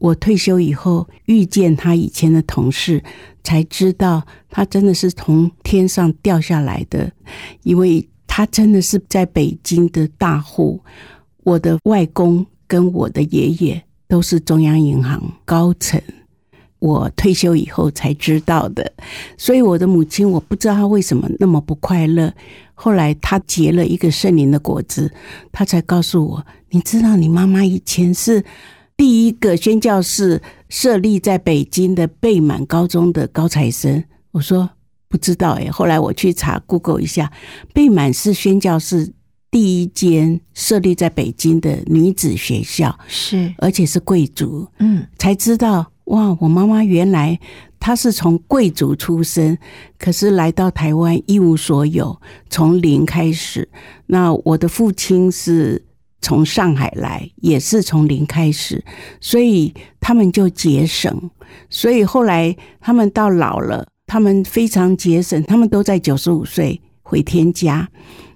[0.00, 3.04] 我退休以后遇见他以前的同事，
[3.44, 7.12] 才知道他真的是从天上掉下来的，
[7.62, 10.80] 因为他真的是在北京的大户。
[11.44, 16.00] 我的外公跟我的爷爷都是中央银行高层。
[16.78, 18.90] 我退休以后才知道的，
[19.36, 22.32] 所以我的母亲我不知道她为什么那么不快乐。
[22.72, 25.12] 后来她结了一个圣灵的果子，
[25.52, 28.42] 她才告诉我：“你知道，你妈妈以前是
[29.00, 34.68] 第一个宣教士设立在北京的贝满高中的高材生。”我说
[35.08, 35.70] 不知道哎。
[35.70, 37.32] 后来我去查 Google 一下，
[37.72, 39.10] 贝满是宣教士
[39.50, 44.68] 第一间设立在北京的女子学校，是，而且是贵族。
[44.80, 47.40] 嗯，才知道哇，我妈妈原来
[47.78, 49.56] 她是从贵族出身，
[49.98, 53.66] 可是来到台湾一无所有，从零开始。
[54.08, 55.86] 那我的父亲是
[56.20, 58.84] 从上海来，也是从零开始，
[59.20, 61.30] 所以他们就节省。
[61.68, 67.88] 所以后来他们到老了，他们非常节省，他们都在九十五岁回天家。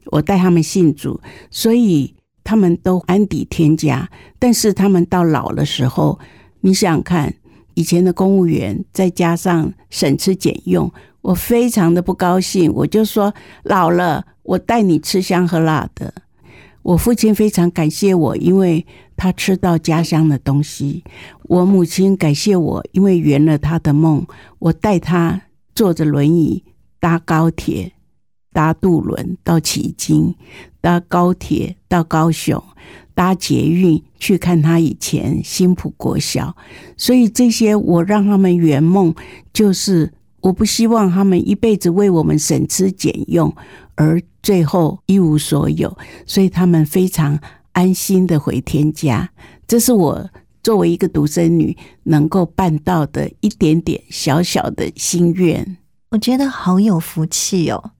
[0.06, 1.20] 我带他们信主，
[1.50, 4.08] 所以他们都安抵天家。
[4.38, 6.18] 但是他们到老的时候，
[6.60, 7.34] 你想想看，
[7.74, 10.92] 以前的公务员再加上省吃俭用，
[11.22, 12.72] 我非常的不高兴。
[12.74, 16.12] 我就说，老了，我带你吃香喝辣的。
[16.84, 21.02] 我父亲非常感谢我，因为他吃到家乡的东西。
[21.44, 24.24] 我母亲感谢我，因为圆了他的梦。
[24.58, 25.40] 我带他
[25.74, 26.62] 坐着轮椅
[27.00, 27.90] 搭高铁、
[28.52, 30.34] 搭渡轮到旗津，
[30.82, 32.62] 搭高铁到高雄，
[33.14, 36.54] 搭捷运去看他以前新浦国小。
[36.98, 39.14] 所以这些我让他们圆梦，
[39.54, 43.50] 就是我不希望他们一辈子为我们省吃俭用，
[43.96, 47.38] 而最后一无所有，所以他们非常
[47.72, 49.30] 安心的回天家。
[49.66, 50.30] 这是我
[50.62, 55.78] 作为一个独生女能够办到的一点点小小的心愿。
[56.10, 57.92] 我觉得好有福气哦。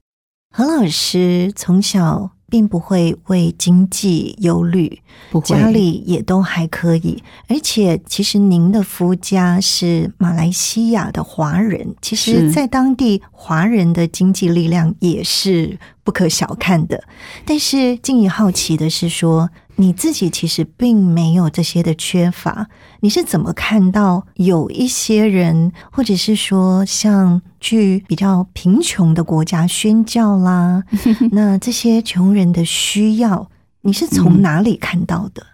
[0.51, 17.03] 何老师从小并不会为经济忧虑，不会，家里也都还可以，而且其实您的夫家是马来西亚的华人，其实，在当地华人的经济力量也是不可小看的。
[17.45, 22.69] 但是，静怡好奇的是说，你自己其实并没有这些的缺乏，
[23.01, 30.85] 你是怎么看到有一些人，或者是说像去比较贫穷的国家宣教啦，
[31.33, 35.45] 那这些穷人的需要，你是从哪里看到的？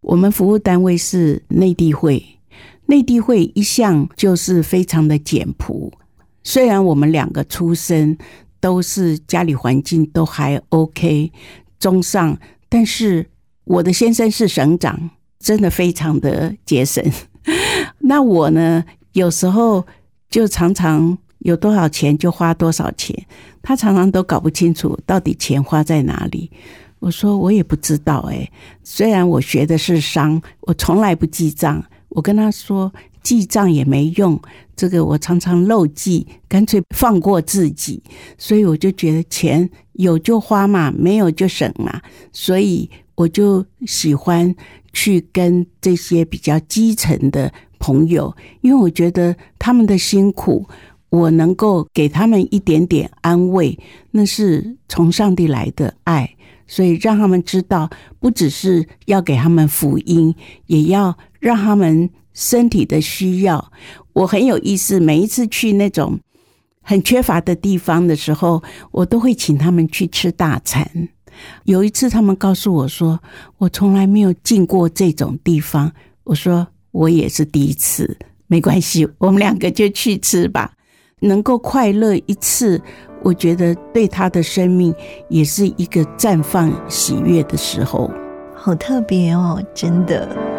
[0.00, 2.24] 我们服务单位是内地会，
[2.86, 5.92] 内地会一向就是非常的简朴。
[6.42, 8.16] 虽然我们两个出身
[8.60, 11.32] 都是家里环境都还 OK，
[11.78, 12.38] 中上，
[12.68, 13.26] 但是
[13.64, 17.04] 我的先生是省长，真的非常的节省。
[18.00, 19.86] 那我呢，有时候
[20.30, 23.26] 就常常有多少钱就花多少钱，
[23.62, 26.50] 他常常都搞不清楚到底钱花在哪里。
[27.00, 28.50] 我说我也不知道哎，
[28.82, 31.84] 虽然我学的是商，我从来不记账。
[32.08, 32.92] 我跟他说
[33.24, 34.40] 记账也没用，
[34.76, 38.00] 这个我常常漏记，干脆放过自己。
[38.38, 42.00] 所以我就觉得钱有就花嘛，没有就省嘛。
[42.32, 44.54] 所以我就喜欢
[44.92, 50.66] 去跟这些比较基层的朋友，因为我觉得他们的辛苦，
[51.08, 53.78] 我能够给他们一点点安慰，
[54.10, 56.36] 那是从上帝来的爱。
[56.66, 60.34] 所以让他们知道，不只是要给他们福音，
[60.66, 63.72] 也要让他们身体的需要。
[64.12, 66.20] 我很有意思，每一次去那种
[66.82, 70.86] 很缺乏的地方的时候，我都会请他们去吃大餐。
[71.64, 73.18] 有一次，他们告诉我说
[73.58, 75.90] ：“我从来没有进过这种地方。”
[76.24, 78.16] 我说：“我也是第一次，
[78.46, 80.72] 没关系，我们两个就去吃吧，
[81.20, 82.80] 能够快乐一次。”
[83.24, 84.94] 我觉得对他的生命
[85.30, 88.10] 也是一个绽放喜悦的时候，
[88.54, 90.53] 好特别哦，真的。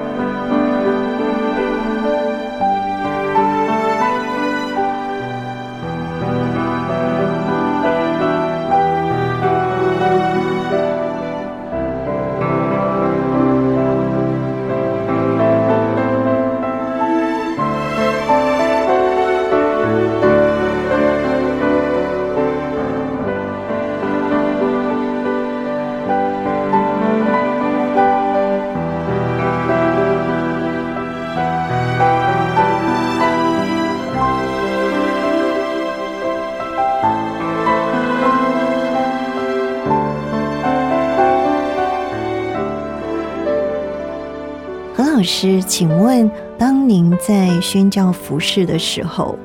[45.26, 49.38] 师，请问，当您在宣教服饰的时候，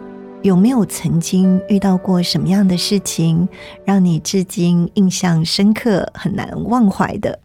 [0.43, 3.49] 有没有曾经遇到过什么样的事情，
[3.85, 7.41] 让你至今印象深刻、很难忘怀的？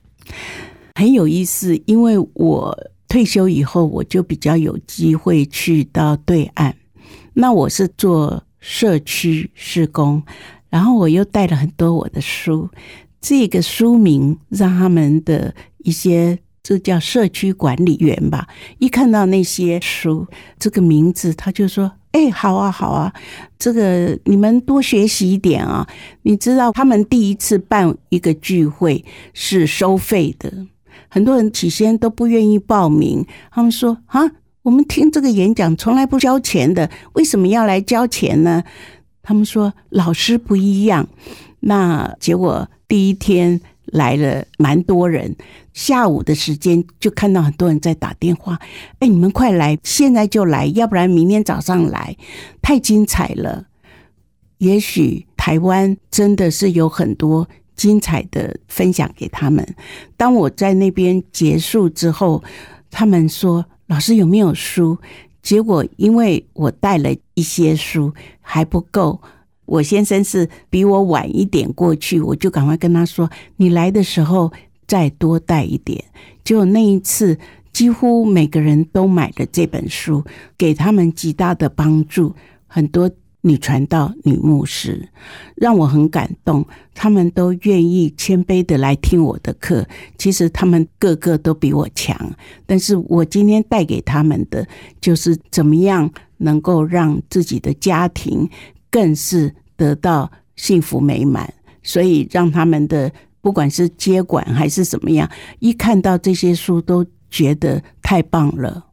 [0.96, 2.78] 很有意思，因为我
[3.08, 6.76] 退休以后，我就比较有机会去到对岸。
[7.34, 10.22] 那我是做社区施工，
[10.70, 12.70] 然后我又带了很多我的书，
[13.22, 16.38] 这个书名让他们的一些。
[16.66, 18.48] 这叫社区管理员吧？
[18.80, 20.26] 一看到那些书，
[20.58, 23.14] 这个名字，他就说：“哎，好啊，好啊，
[23.60, 25.88] 这个你们多学习一点啊！
[26.24, 30.52] 你知道，他们第一次办一个聚会是收费的，
[31.08, 33.24] 很多人起先都不愿意报名。
[33.52, 34.24] 他们说：啊，
[34.64, 38.64] 我们听这个演讲从来不交钱的，为什么要来交钱呢？
[39.22, 41.08] 他们说老师不一样。
[41.60, 43.62] 那结果第一天。
[43.88, 45.36] 来了蛮多人，
[45.74, 48.60] 下午的时间就看到很多人在打电话。
[49.00, 52.16] 哎，你们快来，现在就来，要不然明天早上来，
[52.62, 53.68] 太精彩了。
[54.58, 59.76] 也许台湾真的是有很多精彩的分享给他们。
[60.16, 62.44] 当我在那边结束之后，
[62.90, 64.98] 他们说：“老师有没有书？”
[65.44, 69.22] 结果因为我带了一些书还不够。
[69.66, 74.52] 我先生是比我晚一点过去，我就赶快跟他说：“你来的时候
[74.88, 76.04] 再多带一点。”
[76.44, 77.38] 就那一次，
[77.74, 80.24] 几乎每个人都买了这本书，
[80.58, 82.36] 给他们极大的帮助。
[82.68, 83.10] 很多
[83.42, 85.10] 女传道、女牧师
[85.56, 89.88] 让我很感动，他们都愿意谦卑的来听我的课。
[90.18, 92.16] 其实他们个个都比我强，
[92.66, 94.68] 但是我今天带给他们的
[95.00, 98.50] 就是怎么样能够让自己的家庭。
[98.96, 105.30] 更是得到幸福美满，所以让他们的不管是接管还是怎么样，
[105.60, 108.86] 一看到这些书都觉得太棒了。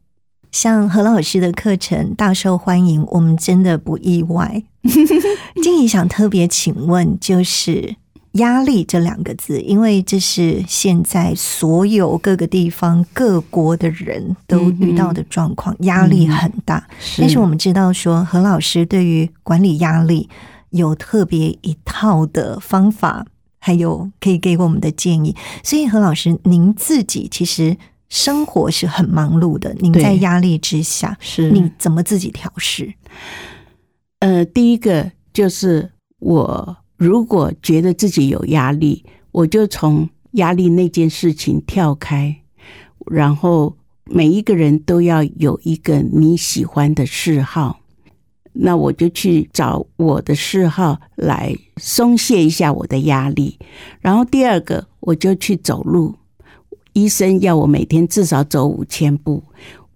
[0.51, 4.61] 像何老师的课程大受欢迎，我们真的不意外。
[5.63, 7.95] 静怡想特别请问，就是
[8.33, 16.87] 压力这两个字，因为这是现在所有各个地方各国的人都遇到的状况，压力很大。
[17.19, 20.27] 但是我们知道说，何老师对于管理压力
[20.71, 23.23] 有特别一套的方法，
[23.59, 25.35] 还有可以给我们的建议。
[25.63, 27.77] 所以何老师，您自己其实
[28.09, 32.95] 生活是很忙碌的，您在压力之下，是你怎么自己调试？
[34.19, 36.77] 呃，第一个就是我。
[36.97, 42.35] 如果觉得自己有压力，我就从压力那件事情跳开，
[43.07, 43.75] 然后
[44.05, 47.79] 每一个人都要有一个你喜欢的嗜好。
[48.55, 53.57] 那我就去找我的嗜好来松懈一下我的压力。
[53.99, 56.13] 然后第二个，我就去走路。
[56.93, 59.41] 医生要我每天至少走五千步，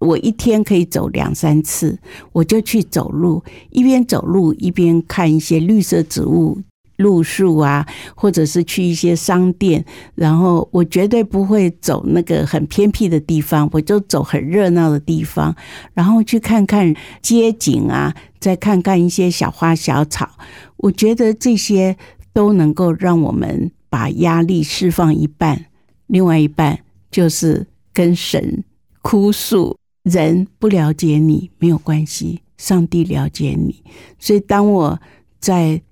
[0.00, 1.96] 我一天可以走两三次，
[2.32, 3.40] 我就去走路，
[3.70, 6.58] 一边走路一边看一些绿色植物。
[6.98, 7.84] 路树啊，
[8.14, 9.84] 或者是去一些商店，
[10.14, 15.56] 然后我绝对不会走那个很偏僻的地方，我就走很热闹的地方，
[15.94, 20.28] 然后去看看街景啊，再看看一些小花小草。
[20.76, 21.96] 我觉得这些
[22.32, 25.66] 都能够让我们把压力释放一半，
[26.06, 26.78] 另外一半
[27.10, 28.62] 就是跟神
[29.02, 29.76] 哭诉。
[30.04, 33.82] 人不了解你没有关系，上帝了解你。
[34.18, 34.98] 所以当我
[35.38, 35.82] 在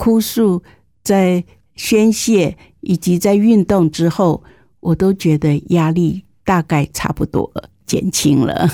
[0.00, 0.62] 哭诉，
[1.02, 1.44] 在
[1.76, 4.42] 宣泄以及在运动之后，
[4.80, 7.52] 我都觉得压力大概差不多
[7.84, 8.66] 减轻了。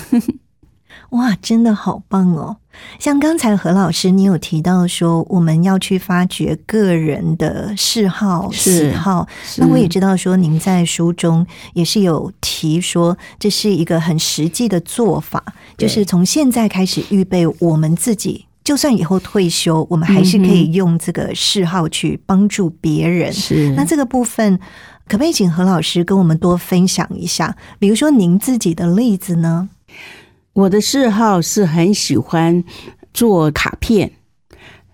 [1.11, 2.57] 哇，真的好棒哦！
[2.97, 15.43] 像刚才何老师，你有提到说我们要去发掘个人的嗜好、喜好，那我也知道说您在书中也是有提说，这是一个很实际的做法，
[15.77, 18.46] 就是从现在开始预备我们自己。
[18.67, 23.31] 就算以后退休，我们还是可以用这个嗜好去帮助别人。
[23.31, 24.59] 是，那这个部分
[25.07, 27.55] 可不可以请何老师跟我们多分享一下？
[27.79, 29.69] 比如说您自己的例子呢？
[30.51, 32.61] 我的嗜好是很喜欢
[33.13, 34.11] 做卡片。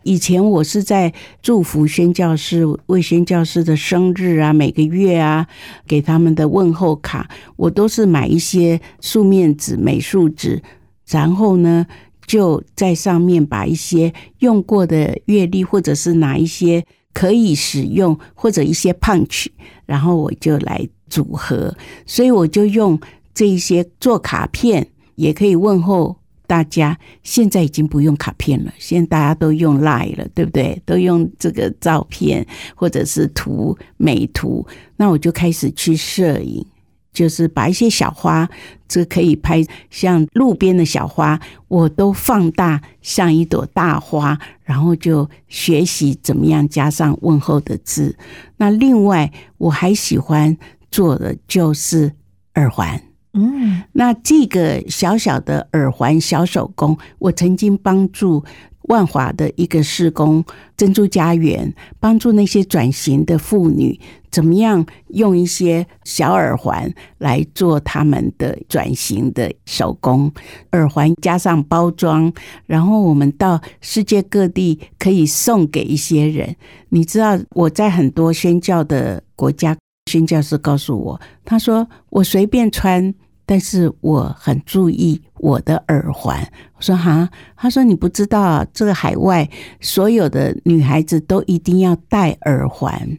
[0.04, 1.12] 以前我是在
[1.42, 5.48] 祝福宣教师、为宣教师的生日啊，每个月啊，
[5.88, 10.62] 给他们的问候卡，我都是买一些素面纸、美术纸，
[11.08, 11.88] 然后呢。
[12.26, 19.48] 就在上面把一些用过的阅历，或者是哪一些可以使用，或者一些 punch，
[19.86, 21.76] 然后我就来组合。
[22.06, 23.00] 所以我就用
[23.34, 26.16] 这一些做卡片，也可以问候
[26.48, 26.98] 大家。
[27.24, 30.82] 现在已经不用卡片了，现在大家都用 line 了，对不对？
[30.86, 32.46] 都用这个照片
[32.76, 34.66] 或者是图美图。
[34.96, 36.66] 那我就开始去摄影。
[37.14, 38.50] 就是把一些小花，
[38.88, 48.18] 这可以拍像路边的小花，我都放大像一朵大花，然后就学习怎么样加上问候的字。
[48.58, 50.58] 那另外我还喜欢
[50.92, 52.12] 做的就是
[52.56, 53.02] 耳环，
[53.34, 58.44] 嗯，那这个小小的耳环小手工，我曾经帮助。
[58.84, 60.44] 万华的一个施工
[60.76, 70.32] 珍珠家园，帮助那些转型的妇女，怎么样用一些小耳环来做他们的转型的手工
[70.72, 72.32] 耳环，加上包装，
[72.66, 76.56] 然后我们到世界各地可以送给一些人。
[76.90, 79.78] 你知道我在很多宣教的国家，
[80.12, 83.14] 宣教师告诉我，他说我随便穿。
[83.46, 86.42] 但是我很注意我的耳环。
[86.76, 89.50] 我说哈，他说你不知道，这个海外
[89.82, 93.18] 所有的女孩子都一定要戴耳环，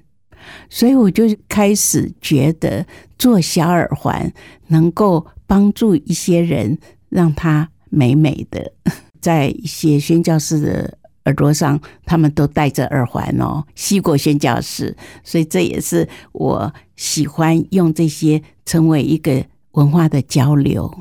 [0.70, 2.86] 所以我就开始觉得
[3.18, 4.32] 做小耳环
[4.68, 6.78] 能够帮助一些人，
[7.10, 8.72] 让她美美的。
[9.20, 19.44] 在一些宣教士的耳朵上，他们都戴着耳环哦，西国宣教士，所以这也是我喜欢用这些成为一个。
[19.74, 20.92] 文化的交流，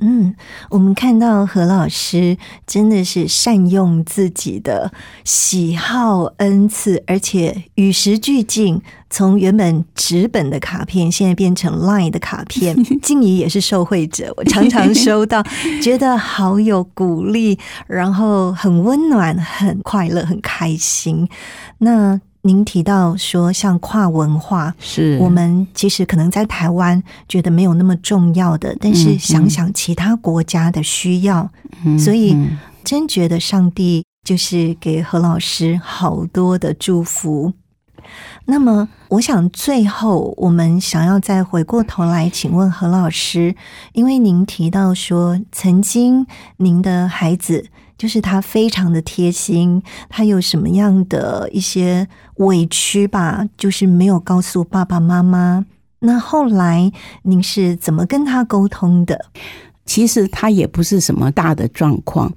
[0.00, 0.34] 嗯，
[0.70, 4.92] 我们看到何老师真的是善用自己的
[5.24, 8.82] 喜好恩赐，而且与时俱进。
[9.12, 15.42] 从原本纸本的卡片，现在变成 Line 的卡片， 静怡也是受惠者，我常常收到，
[15.82, 17.58] 觉得好有鼓励，
[17.88, 21.28] 然后很温暖，很快乐，很开心。
[21.78, 22.20] 那。
[22.42, 31.50] 您提到说，像跨文化，是我们其实可能在台湾觉得没有那么重要的，但是想想其他国家的需要，
[31.98, 32.34] 所以
[32.82, 37.52] 真觉得上帝就是给何老师好多的祝福。
[38.46, 43.54] 那么，我想最后我们想要再回过头来，请问何老师，
[43.92, 46.26] 因为您提到说，曾经
[46.56, 47.66] 您的孩子。
[48.00, 53.46] 就是他非常的贴心，他有什么样的一些委屈吧？
[53.58, 55.66] 就是没有告诉爸爸妈妈。
[55.98, 56.90] 那后来
[57.24, 59.26] 您是怎么跟他沟通的？
[59.84, 62.32] 其实他也不是什么大的状况，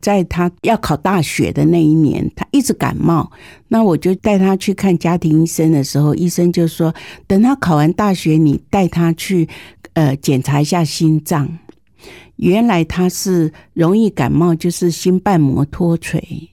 [0.00, 3.30] 在他要考大学的那一年，他一直感冒。
[3.68, 6.94] 那我就带他去看家庭医生的时候，医生就说
[7.28, 9.46] ：“等他考完大学，你带他去
[9.92, 11.58] 呃检查一下心脏。”
[12.36, 16.50] 原来他是容易感冒，就是心瓣膜脱垂。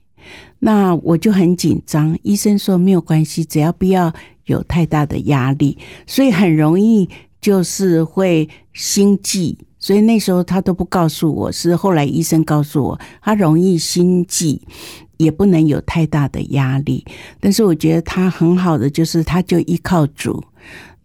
[0.59, 4.13] 那我就很紧张，医生说没有关系，只要不要
[4.45, 9.57] 有太大的压力，所以很容易就是会心悸。
[9.79, 14.61] 所以那时候他都不告诉我，是后来医生告诉我，他容易心悸，
[15.15, 17.05] 也不能有太大的压力。
[17.39, 20.43] 但是我觉得他很好的就是，他就依靠主。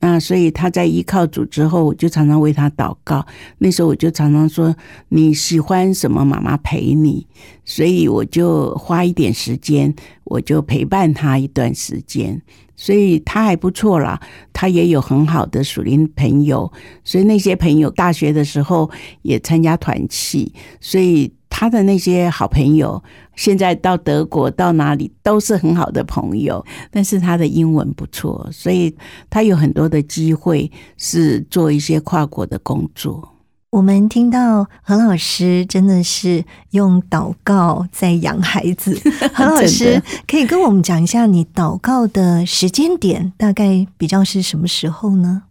[0.06, 3.24] 那所以他在依靠主之后，我就常常为他祷告。
[3.56, 4.76] 那时候我就常常说
[5.08, 7.26] ：“你喜欢什么，妈妈陪你。”
[7.64, 9.94] 所以我就花一点时间，
[10.24, 12.38] 我就陪伴他一段时间。
[12.76, 14.20] 所以他还不错啦，
[14.52, 16.70] 他也有很好的属灵朋友。
[17.02, 18.90] 所以那些朋友大学的时候
[19.22, 20.52] 也参加团契，
[20.82, 23.00] 所以他的那些好朋友
[23.36, 26.64] 现在到德国到哪里都是很好的朋友。
[26.90, 28.92] 但是他的英文不错，所以
[29.30, 33.30] 他有很多的机会是做一些跨国的工作。
[33.70, 39.00] 我们听到何老师真的是用祷告在养孩子。
[39.32, 45.44] 何老师可以跟我们讲一下，你祷告的时间点大概比较是什么时候呢？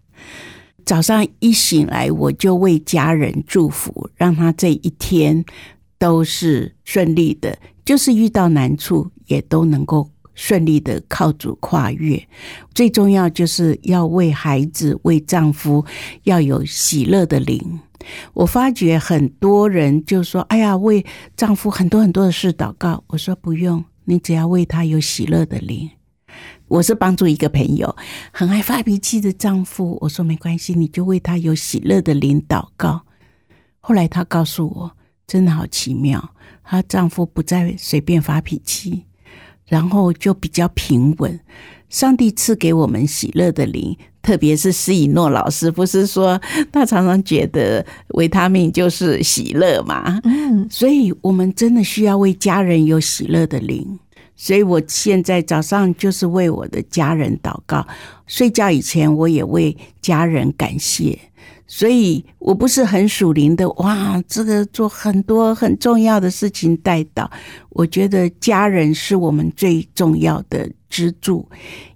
[0.85, 5.45] 早上一醒来，我就为家人祝福，让他这一天
[6.03, 12.21] 都是顺利的，就是遇到难处也都能够顺利的靠主跨越。
[12.73, 15.85] 最重要就是要为孩子、为丈夫
[16.23, 17.79] 要有喜乐的灵。
[18.33, 21.05] 我发觉很多人就说：“哎呀，为
[21.37, 25.89] 丈夫很多很多的事祷告。”我说：“不用，你只要为他有喜乐的灵。”
[26.67, 27.95] 我是帮助一个朋友，
[28.33, 29.97] 很爱发脾气的丈夫。
[30.01, 33.03] 我说：“没关系，你就为他有喜乐的灵祷告。”
[33.79, 34.97] 后来她告诉我，
[35.33, 36.29] 真的好奇妙，
[36.63, 39.03] 她丈夫不再随便发脾气，
[39.65, 41.39] 然后就比较平稳。
[41.89, 43.97] 上帝赐给我们喜乐的灵。
[44.21, 46.39] 特别是施以诺老师，不是说
[46.71, 50.21] 他常常觉得维他命就是喜乐嘛？
[50.23, 53.97] 嗯，所以我们真的需要为家人有喜乐的灵。
[54.35, 57.85] 所以我现在早上就是为我的家人祷告，
[58.27, 61.17] 睡觉以前我也为家人感谢。
[61.75, 67.27] 所以我不是很属灵的哇，这个做很多很重要的事情带到。
[67.69, 71.49] 我觉得家人是我们最重要的支柱，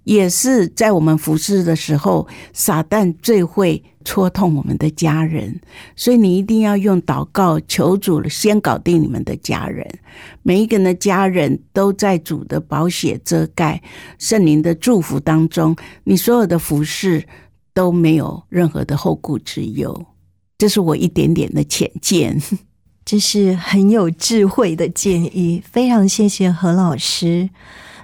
[0.03, 5.61] 也是在我们服侍的时候，撒旦最会戳痛我们的家人。
[5.95, 9.87] 所以你一定要用祷告求主先搞定你们的家人。
[10.41, 13.79] 每一个人的家人都在主的宝血遮盖、
[14.17, 17.23] 圣灵的祝福当中，你所有的服侍。
[17.77, 20.07] 都没有任何的后顾之忧，
[20.57, 22.41] 这是我一点点的浅见，
[23.05, 27.51] 这是很有智慧的建议，非常谢谢何老师。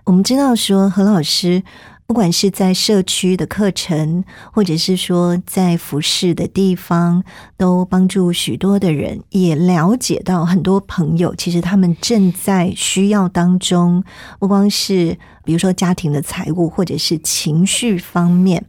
[0.04, 1.64] 我们知道说何老师
[2.06, 7.24] 不管是在社区的课程，或者是说在服饰的地方，
[7.58, 14.04] 都帮助许多的人，也了解到很多朋友其实他们正在需要当中，
[14.38, 18.64] 不光是比如说家庭的财务，或者是情绪方面。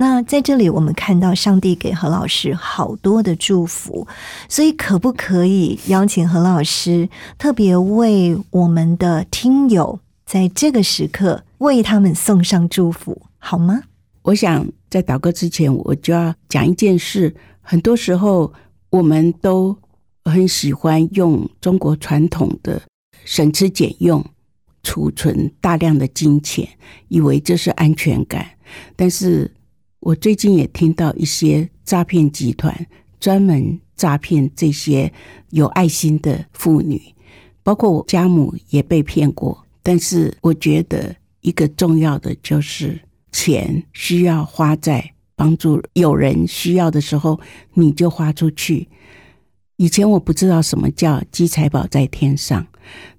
[0.00, 4.06] 那在这里，我们看到上帝给何老师好多的祝福，
[4.48, 13.82] 所以可不可以邀请何老师特别为我们的听友在这个时刻为他们送上祝福，好吗？
[14.22, 17.34] 我想在祷告之前，我就要讲一件事。
[17.60, 18.52] 很多时候，
[18.90, 19.76] 我们都
[20.24, 22.80] 很喜欢用中国传统的
[23.24, 24.24] 省吃俭用，
[24.84, 26.68] 储存大量的金钱，
[27.08, 28.46] 以为这是安全感，
[28.94, 29.50] 但是。
[30.00, 32.86] 我最近也听到一些诈骗集团
[33.18, 35.12] 专门诈骗这些
[35.50, 37.02] 有爱心的妇女，
[37.62, 39.64] 包括我家母也被骗过。
[39.82, 43.00] 但是我觉得一个重要的就是
[43.32, 47.40] 钱需要花在帮助有人需要的时候，
[47.74, 48.88] 你就花出去。
[49.76, 52.66] 以前我不知道什么叫积财宝在天上，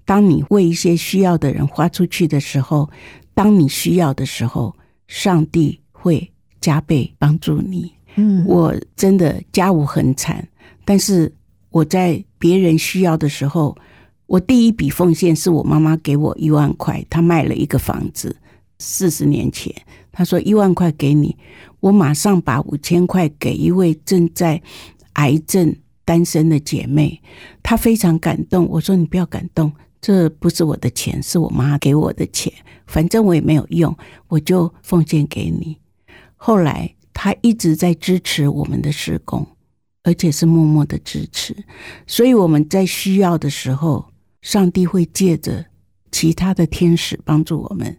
[0.05, 2.89] 当你为一些需要的人花出去的时候，
[3.34, 4.75] 当你需要的时候，
[5.07, 6.32] 上帝会。
[6.60, 7.91] 加倍帮助你。
[8.16, 10.47] 嗯，我真的家务很惨，
[10.84, 11.32] 但是
[11.70, 13.78] 我在别人需要的时候，
[14.26, 18.36] 我第一笔奉献是我妈妈给我一万块，她卖了一个房子，
[18.80, 19.74] 四十年前，
[20.12, 21.38] 她说一万块给你，
[21.80, 24.62] 我马上把五千块给一位正在
[25.14, 27.22] 癌症单身的姐妹，
[27.62, 28.68] 她非常感动。
[28.68, 32.51] 我说你不要感动，这不是我的钱，是我妈给我的钱，
[32.88, 33.95] 反正我也没有用，
[34.28, 35.78] 我就奉献给你。
[36.41, 39.45] 后来，他一直在支持我们的施工，
[40.03, 41.53] 而且是默默的支持。
[42.07, 44.05] 所以我们在需要的时候，
[44.41, 45.65] 上帝会借着
[46.13, 47.95] 其他的天使帮助我们。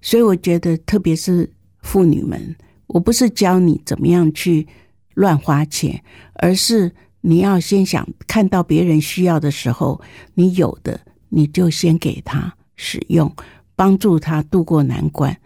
[0.00, 4.66] 所以我觉得，特别是妇女们，我不是教你怎么样去
[5.12, 6.02] 乱花钱，
[6.36, 6.90] 而是
[7.20, 10.00] 你要先想看到别人需要的时候，
[10.32, 13.30] 你有的你就先给他使用，
[13.76, 15.36] 帮助他度过难关。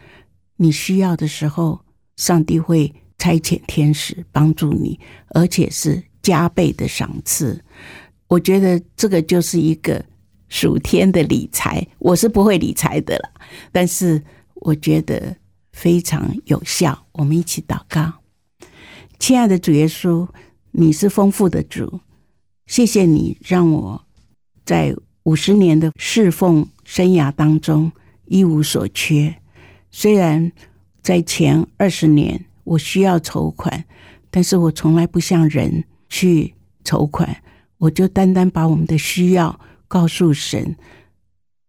[0.58, 1.84] 你需要的时候。
[2.16, 4.98] 上帝会差遣天使帮助你，
[5.28, 7.62] 而且是加倍的赏赐。
[8.28, 10.04] 我觉得这个就是一个
[10.48, 13.30] 属天的理财，我是不会理财的了，
[13.70, 14.22] 但是
[14.56, 15.36] 我觉得
[15.72, 17.06] 非常有效。
[17.12, 18.12] 我们一起祷告，
[19.18, 20.28] 亲爱的主耶稣，
[20.72, 22.00] 你是丰富的主，
[22.66, 24.04] 谢谢你让我
[24.64, 27.92] 在五十年的侍奉生涯当中
[28.26, 29.34] 一无所缺。
[29.90, 30.52] 虽然
[31.06, 33.84] 在前二十年我需要筹款，
[34.28, 36.52] 但是我从来不向人去
[36.82, 37.44] 筹款。
[37.78, 40.74] 我就单单把我们的需要告诉神，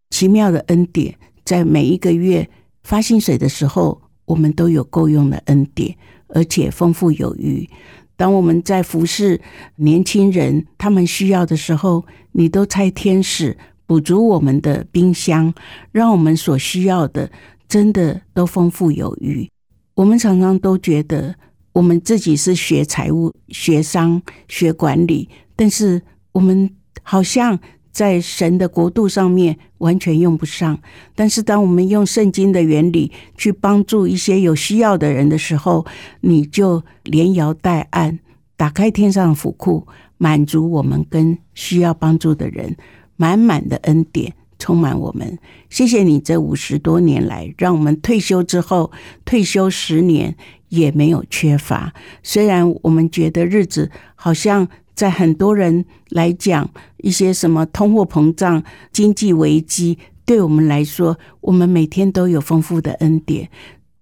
[0.09, 1.13] 奇妙的恩典，
[1.45, 2.49] 在每一个月
[2.81, 5.95] 发薪水的时候，我们都有够用的恩典，
[6.29, 7.69] 而且丰富有余。
[8.15, 9.39] 当我们在服侍
[9.75, 15.53] 年轻人他们需要的时候，你都差天使补足我们的冰箱，
[15.91, 17.29] 让我们所需要的
[17.67, 19.49] 真的都丰富有余。
[19.95, 21.35] 我们常常都觉得
[21.73, 25.27] 我们自己是学财务、学商、学管理。
[25.55, 26.01] 但是
[26.31, 26.69] 我们
[27.01, 27.59] 好像
[27.91, 30.79] 在神的国度上面完全用不上。
[31.15, 35.85] 但是当我们用圣经的原理去帮助一些有需要的人的时候，
[36.21, 38.19] 你就连摇带按，
[38.55, 39.87] 打开天上的府库，
[40.17, 42.77] 满足我们跟需要帮助的人，
[43.15, 45.37] 满满的恩典充满我们。
[45.69, 48.91] 谢谢你这五十多年来，让我们退休之后
[49.25, 50.35] 退休十年
[50.69, 51.93] 也没有缺乏。
[52.23, 54.67] 虽然我们觉得日子好像。
[54.97, 56.67] 在很多人来讲，
[57.03, 63.47] 一些什么通货膨胀、经济危机，对我们来说，我们每天都有丰富的恩典。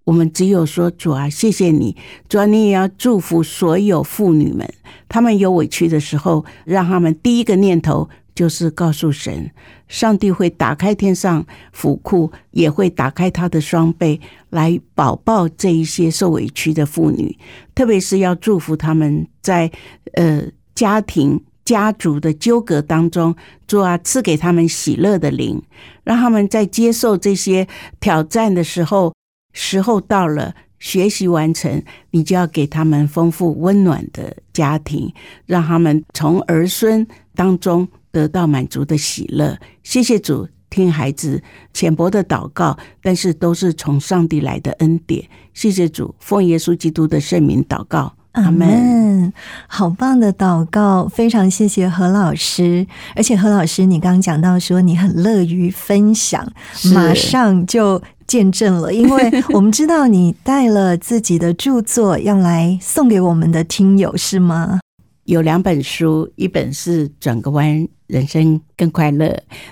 [0.04, 1.94] 我们只有说主啊，谢谢你，
[2.30, 4.66] 主啊，你也要祝福所有妇女们，
[5.06, 9.50] 她们有委屈的时候，让他们第一个念头就是告诉神，
[9.88, 14.20] 上帝会打开天上府库，也会打开他的双臂
[14.50, 17.36] 来保抱这一些受委屈的妇女，
[17.74, 19.68] 特别是要祝福他们在
[20.12, 20.44] 呃。
[20.76, 23.34] 家庭、家族的纠葛当中，
[23.66, 25.62] 主啊，赐给他们喜乐的灵，
[26.04, 27.66] 让他们在接受这些
[27.98, 29.14] 挑战的时候，
[29.54, 35.10] 时候到了，学习完成，你就要给他们丰富温暖的家庭，
[35.46, 39.58] 让他们从儿孙当中得到满足的喜乐。
[39.82, 41.42] 谢谢主，听孩子
[41.74, 45.28] 浅薄的祷告，但是都是从上帝来的恩典。
[45.52, 48.14] 谢谢主，奉耶稣基督的圣名祷告。
[48.32, 49.30] 阿门，
[49.66, 52.86] 好棒的祷告，非常谢谢何老师。
[53.14, 56.50] 而且何老师，你刚刚讲到说你很乐于分享，
[56.94, 64.80] 马上就见证了，因为 我们知道你带了自己的著作要来送给我们的听友，是吗？
[65.26, 69.26] 有两本书，一本是《转个弯，人生更快乐》，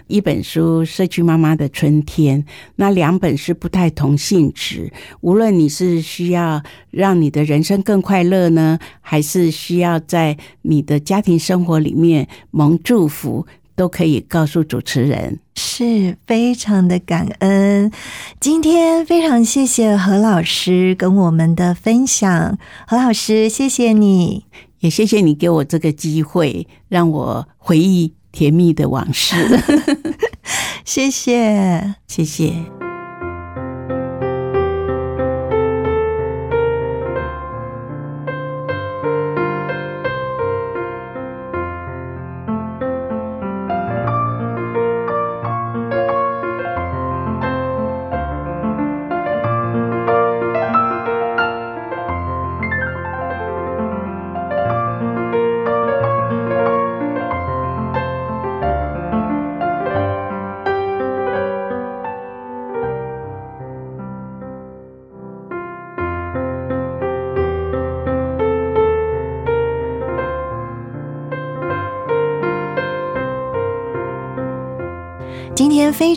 [0.08, 2.42] 一本书《社区妈妈的春天》。
[2.74, 4.92] 那两本是不太同性质。
[5.20, 13.46] 无论你是需要让你的人生更快乐呢，还是需要在你的家庭生活里面蒙祝福，
[13.76, 15.38] 都可以告诉主持人。
[15.54, 17.92] 是非常的感恩。
[18.40, 24.46] 今天非常谢谢何老师跟我们的分享，何老师，谢谢你。
[24.84, 29.34] 也谢谢你给我这个机会，让我回忆甜蜜的往事。
[30.84, 32.52] 谢谢，谢谢。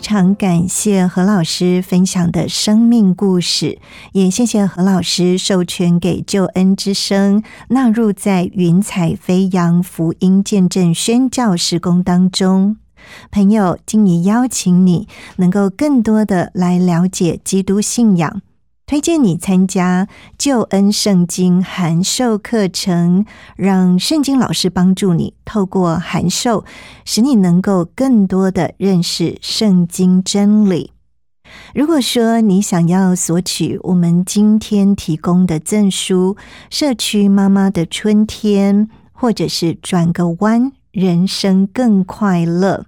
[0.08, 3.78] 常感谢何老师分享的生命故事，
[4.12, 12.78] 也谢谢何老师授权给救恩之声纳入在云彩飞扬福音见证宣教施工当中。
[13.30, 15.06] 朋友，今已邀请你
[15.36, 18.40] 能够更多的来了解基督信仰。
[18.88, 20.08] 推荐你参加
[20.38, 26.64] 救恩圣经函授课程，让圣经老师帮助你透过函授，
[27.04, 30.94] 使你能够更多的认识圣经真理。
[31.74, 36.34] 如果说你想要索取我们今天提供的赠书
[36.70, 42.86] 《社区妈妈的春天》，或者是《转个弯，人生更快乐》，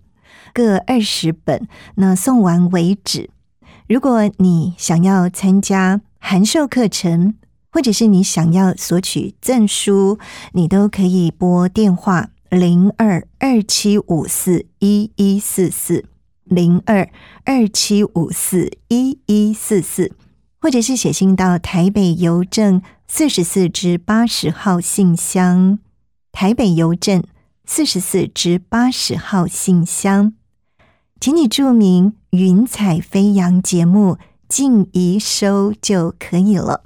[0.55, 3.29] 各二十本，那送完为止。
[3.91, 7.35] 如果你想要参加函授课程，
[7.73, 10.17] 或者是你想要索取赠书，
[10.53, 16.05] 你都可以拨电话零二二七五四一一四四
[16.45, 17.11] 零二
[17.45, 20.13] 二七五四一一四四，
[20.61, 25.81] 或者是写信到台北邮政四十四至八十号信箱，
[26.31, 27.25] 台北邮政
[27.65, 30.35] 四十四至八十号信箱，
[31.21, 34.17] 请你注明“云彩飞扬”节目，
[34.49, 36.85] 静怡收就可以了。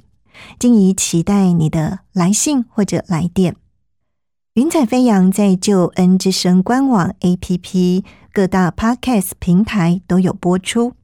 [0.59, 3.55] 静怡期待你的来信或者来电。
[4.55, 10.95] 云彩飞扬在救恩之声官网、APP、各大 Podcast 平台都有播出，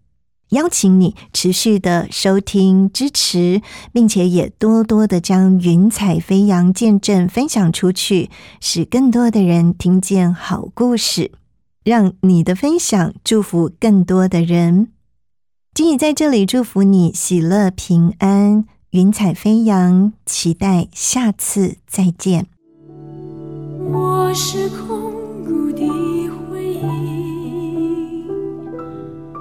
[0.48, 3.62] 邀请你持续的收听、支持，
[3.92, 8.28] 并且也多多的将云彩飞扬见证分享出去，
[8.60, 11.30] 使更多的人听见好故事，
[11.90, 14.92] 让你的分享祝福更多的人。
[15.74, 18.64] 静怡在这里祝福你喜乐平安。
[18.90, 22.46] 云彩飞扬，期待下次再见。
[23.90, 25.12] 我是空
[25.44, 25.82] 谷的
[26.48, 28.24] 回忆，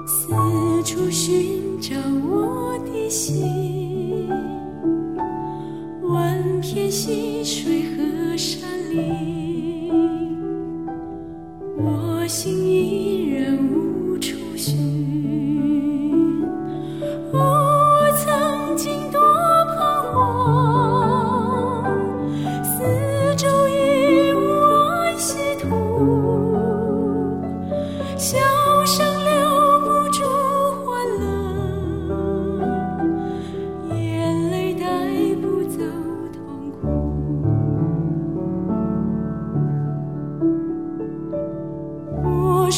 [0.04, 1.94] 四处寻找
[2.28, 4.28] 我的心，
[6.02, 9.49] 万片溪水和山林，
[11.82, 14.76] 我心依然无处寻。
[17.32, 19.09] 我曾经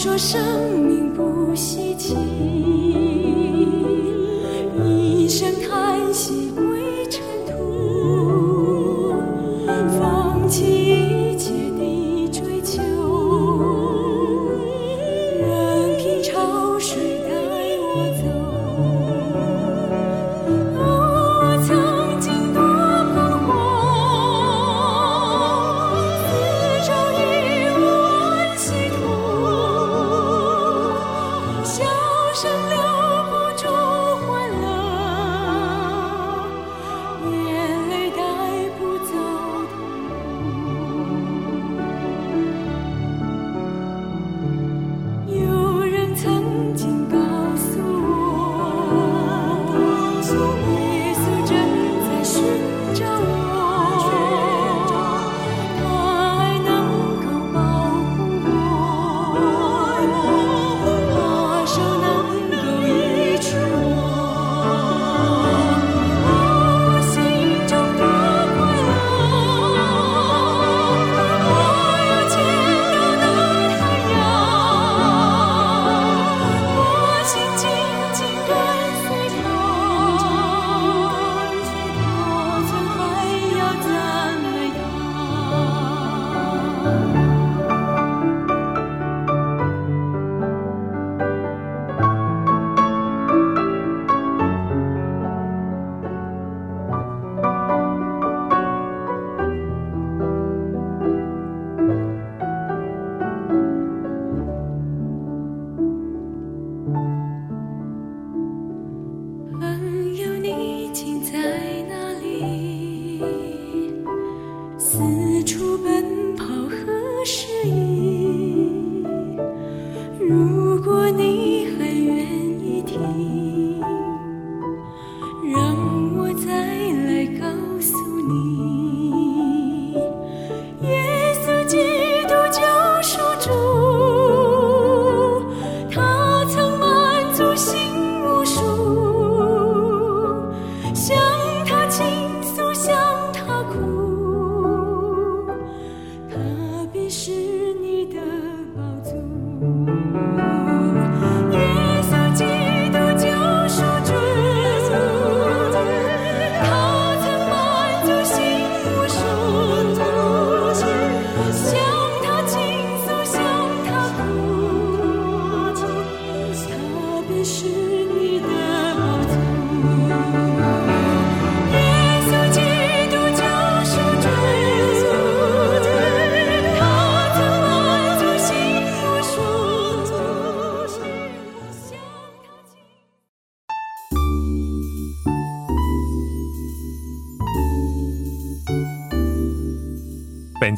[0.02, 2.16] 说生命不稀奇，